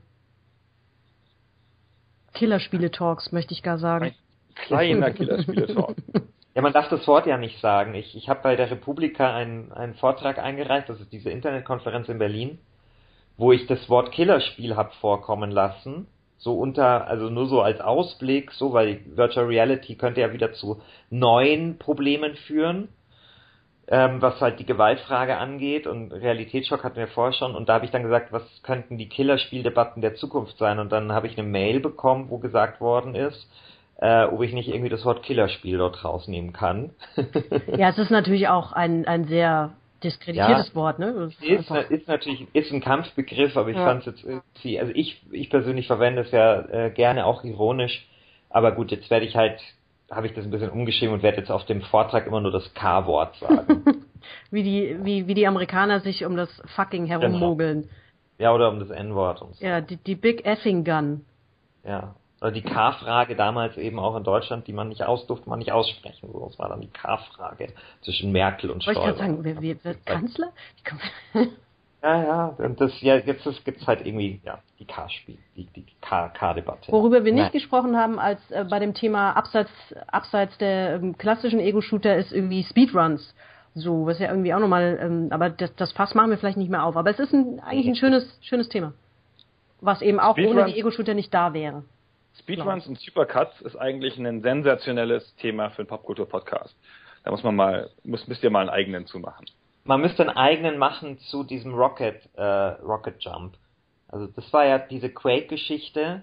[2.34, 4.14] Killerspiele-Talks, möchte ich gar sagen.
[4.54, 5.96] Kleiner Killerspiele-Talk.
[6.54, 7.94] Ja, man darf das Wort ja nicht sagen.
[7.94, 12.18] Ich, ich habe bei der Republika einen, einen Vortrag eingereicht, das ist diese Internetkonferenz in
[12.18, 12.58] Berlin,
[13.36, 16.06] wo ich das Wort Killerspiel habe vorkommen lassen.
[16.38, 20.80] So unter, also nur so als Ausblick, so, weil Virtual Reality könnte ja wieder zu
[21.10, 22.88] neuen Problemen führen,
[23.86, 27.84] ähm, was halt die Gewaltfrage angeht und Realitätsschock hatten wir vorher schon und da habe
[27.84, 31.46] ich dann gesagt, was könnten die Killerspieldebatten der Zukunft sein und dann habe ich eine
[31.46, 33.48] Mail bekommen, wo gesagt worden ist,
[34.00, 36.90] äh, ob ich nicht irgendwie das Wort Killerspiel dort rausnehmen kann.
[37.76, 39.72] ja, es ist natürlich auch ein, ein sehr
[40.02, 41.28] diskreditiertes ja, Wort, ne?
[41.28, 43.84] Ist, ist, ist, natürlich, ist ein Kampfbegriff, aber ich ja.
[43.84, 48.08] fand es jetzt irgendwie, also ich, ich persönlich verwende es ja äh, gerne auch ironisch,
[48.48, 49.60] aber gut, jetzt werde ich halt,
[50.10, 52.72] habe ich das ein bisschen umgeschrieben und werde jetzt auf dem Vortrag immer nur das
[52.72, 53.84] K-Wort sagen.
[54.50, 57.82] wie die, wie, wie die Amerikaner sich um das fucking herummogeln.
[57.82, 57.94] Genau.
[58.38, 59.40] Ja, oder um das N-Wort.
[59.40, 59.50] So.
[59.58, 61.26] Ja, die, die Big Effing Gun.
[61.84, 65.58] Ja, oder die K-Frage damals eben auch in Deutschland, die man nicht aus, durfte man
[65.58, 66.30] nicht aussprechen.
[66.32, 67.68] So, das war dann die K-Frage
[68.02, 69.00] zwischen Merkel und Stoiber.
[69.00, 70.52] Wollte ich gerade sagen, wer, wer, wer Kanzler?
[72.02, 75.84] ja, ja, und das, ja, jetzt gibt es halt irgendwie, ja, die K-Spiel, die, die
[76.00, 76.90] K-Debatte.
[76.90, 77.52] Worüber wir nicht Nein.
[77.52, 79.70] gesprochen haben als äh, bei dem Thema abseits,
[80.06, 83.34] abseits der ähm, klassischen Ego-Shooter ist irgendwie Speedruns.
[83.74, 86.70] So, was ja irgendwie auch nochmal, ähm, aber das, das Fass machen wir vielleicht nicht
[86.70, 86.96] mehr auf.
[86.96, 88.94] Aber es ist ein, eigentlich ein schönes, schönes Thema.
[89.82, 90.56] Was eben auch Speedruns.
[90.56, 91.84] ohne die Ego-Shooter nicht da wäre.
[92.40, 96.74] Speedruns und Supercuts ist eigentlich ein sensationelles Thema für einen Popkultur-Podcast.
[97.24, 99.46] Da muss man mal, muss, müsst ihr mal einen eigenen zu machen.
[99.84, 103.56] man müsste einen eigenen machen zu diesem Rocket, äh, Rocket Jump.
[104.08, 106.22] Also das war ja diese Quake-Geschichte,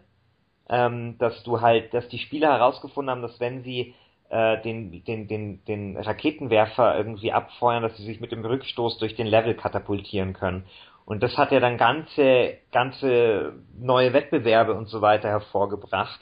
[0.69, 3.93] ähm, dass du halt, dass die Spieler herausgefunden haben, dass wenn sie
[4.29, 9.15] äh, den, den, den, den Raketenwerfer irgendwie abfeuern, dass sie sich mit dem Rückstoß durch
[9.15, 10.65] den Level katapultieren können.
[11.07, 16.19] Und das hat ja dann ganze, ganze neue Wettbewerbe und so weiter hervorgebracht.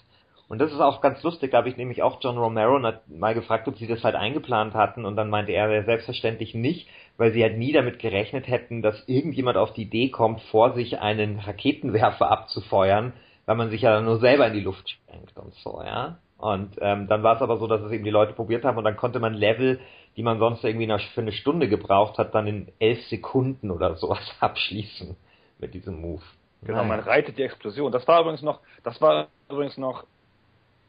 [0.47, 3.67] Und das ist auch ganz lustig, da habe ich nämlich auch John Romero mal gefragt,
[3.67, 7.57] ob sie das halt eingeplant hatten und dann meinte er selbstverständlich nicht, weil sie halt
[7.57, 13.13] nie damit gerechnet hätten, dass irgendjemand auf die Idee kommt, vor sich einen Raketenwerfer abzufeuern,
[13.47, 16.19] weil man sich ja dann nur selber in die Luft sprengt und so, ja.
[16.37, 18.83] Und ähm, dann war es aber so, dass es eben die Leute probiert haben und
[18.83, 19.79] dann konnte man Level,
[20.15, 24.35] die man sonst irgendwie für eine Stunde gebraucht hat, dann in elf Sekunden oder sowas
[24.39, 25.15] abschließen
[25.59, 26.23] mit diesem Move.
[26.61, 27.91] Genau, man reitet die Explosion.
[27.91, 30.05] Das war übrigens noch, das war übrigens noch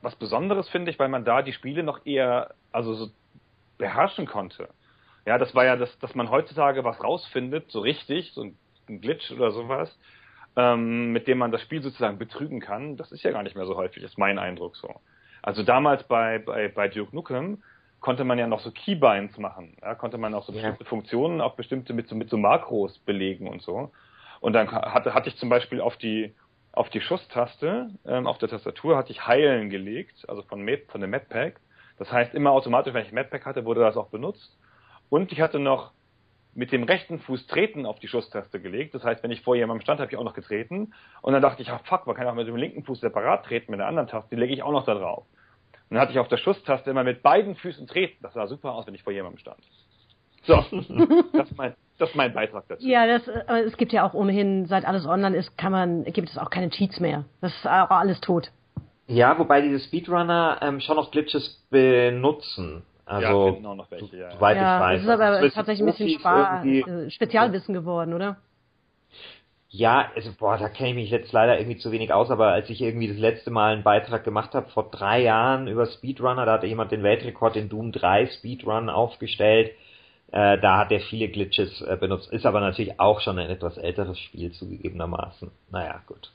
[0.01, 3.09] was Besonderes, finde ich, weil man da die Spiele noch eher, also so
[3.77, 4.69] beherrschen konnte.
[5.27, 8.57] Ja, das war ja das, dass man heutzutage was rausfindet, so richtig, so ein,
[8.89, 9.99] ein Glitch oder sowas,
[10.55, 12.97] ähm, mit dem man das Spiel sozusagen betrügen kann.
[12.97, 14.89] Das ist ja gar nicht mehr so häufig, ist mein Eindruck so.
[15.43, 17.63] Also damals bei, bei, bei Duke Nukem
[18.07, 19.77] konnte man ja noch so Keybinds machen.
[19.83, 20.89] Ja, konnte man auch so bestimmte ja.
[20.89, 23.91] Funktionen auf bestimmte mit so, mit so Makros belegen und so.
[24.39, 26.33] Und dann hatte, hatte ich zum Beispiel auf die,
[26.71, 31.01] auf die Schusstaste ähm, auf der Tastatur hatte ich Heilen gelegt, also von, Med, von
[31.01, 31.59] dem Medpack.
[31.99, 34.57] Das heißt, immer automatisch, wenn ich Medpack hatte, wurde das auch benutzt.
[35.11, 35.91] Und ich hatte noch
[36.55, 38.95] mit dem rechten Fuß treten auf die Schusstaste gelegt.
[38.95, 40.95] Das heißt, wenn ich vor jemandem stand, habe ich auch noch getreten.
[41.23, 43.73] Und dann dachte ich, ah, fuck, man kann auch mit dem linken Fuß separat treten,
[43.73, 45.27] mit der anderen Taste, die lege ich auch noch da drauf.
[45.89, 48.17] Und dann hatte ich auf der Schusstaste immer mit beiden Füßen treten.
[48.23, 49.59] Das sah super aus, wenn ich vor jemandem stand.
[50.43, 50.57] So,
[51.33, 52.87] das ist mein, das ist mein Beitrag dazu.
[52.87, 56.29] Ja, das, äh, es gibt ja auch ohnehin, seit alles online ist, kann man, gibt
[56.29, 57.25] es auch keine Cheats mehr.
[57.41, 58.51] Das ist auch alles tot.
[59.09, 62.83] Ja, wobei diese Speedrunner ähm, schon noch Glitches benutzen.
[63.05, 64.33] Also, ja, noch welche, ja.
[64.33, 65.01] Soweit ja, ich weiß.
[65.01, 68.39] Das ist aber also, tatsächlich ein bisschen Spar äh, Spezialwissen geworden, oder?
[69.69, 72.71] Ja, also boah, da kenne ich mich jetzt leider irgendwie zu wenig aus, aber als
[72.71, 76.55] ich irgendwie das letzte Mal einen Beitrag gemacht habe, vor drei Jahren über Speedrunner, da
[76.55, 79.73] hatte jemand den Weltrekord in Doom 3 Speedrun aufgestellt.
[80.33, 83.77] Äh, da hat er viele Glitches äh, benutzt, ist aber natürlich auch schon ein etwas
[83.77, 85.51] älteres Spiel zugegebenermaßen.
[85.71, 86.31] Naja, gut.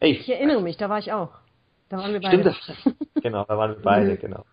[0.00, 1.30] Ich, ich erinnere mich, da war ich auch.
[1.88, 2.52] Da waren wir beide.
[2.54, 4.18] Stimmt, das, genau, da waren wir beide, mhm.
[4.18, 4.44] genau.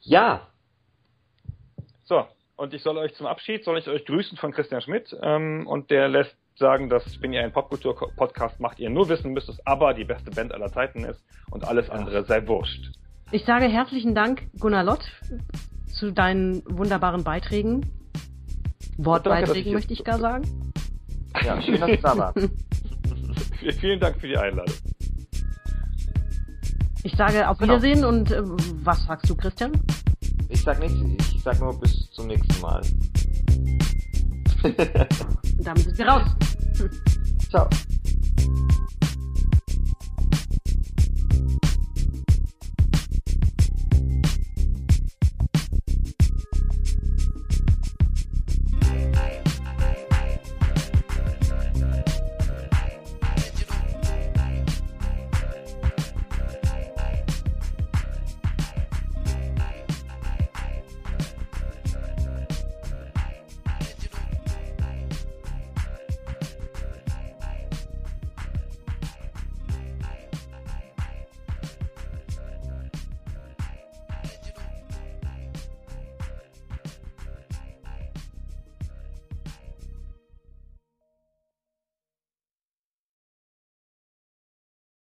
[0.00, 0.46] Ja.
[2.04, 5.66] So, und ich soll euch zum Abschied, soll ich euch grüßen von Christian Schmidt ähm,
[5.66, 9.64] und der lässt sagen, dass wenn ihr einen Popkultur-Podcast macht, ihr nur wissen müsst, dass
[9.66, 12.92] ABBA die beste Band aller Zeiten ist und alles andere sei wurscht.
[13.30, 15.10] Ich sage herzlichen Dank, Gunnar Lott,
[15.86, 17.90] zu deinen wunderbaren Beiträgen.
[18.96, 20.72] Wortbeiträgen möchte ich gar sagen.
[21.44, 22.38] Ja, schön, dass du da warst.
[23.80, 24.74] Vielen Dank für die Einladung.
[27.02, 27.74] Ich sage auf genau.
[27.74, 28.42] Wiedersehen und äh,
[28.84, 29.72] was sagst du, Christian?
[30.48, 31.00] Ich sag nichts,
[31.34, 32.82] ich sag nur bis zum nächsten Mal.
[34.64, 36.22] Damit sind wir raus.
[37.50, 37.68] Ciao.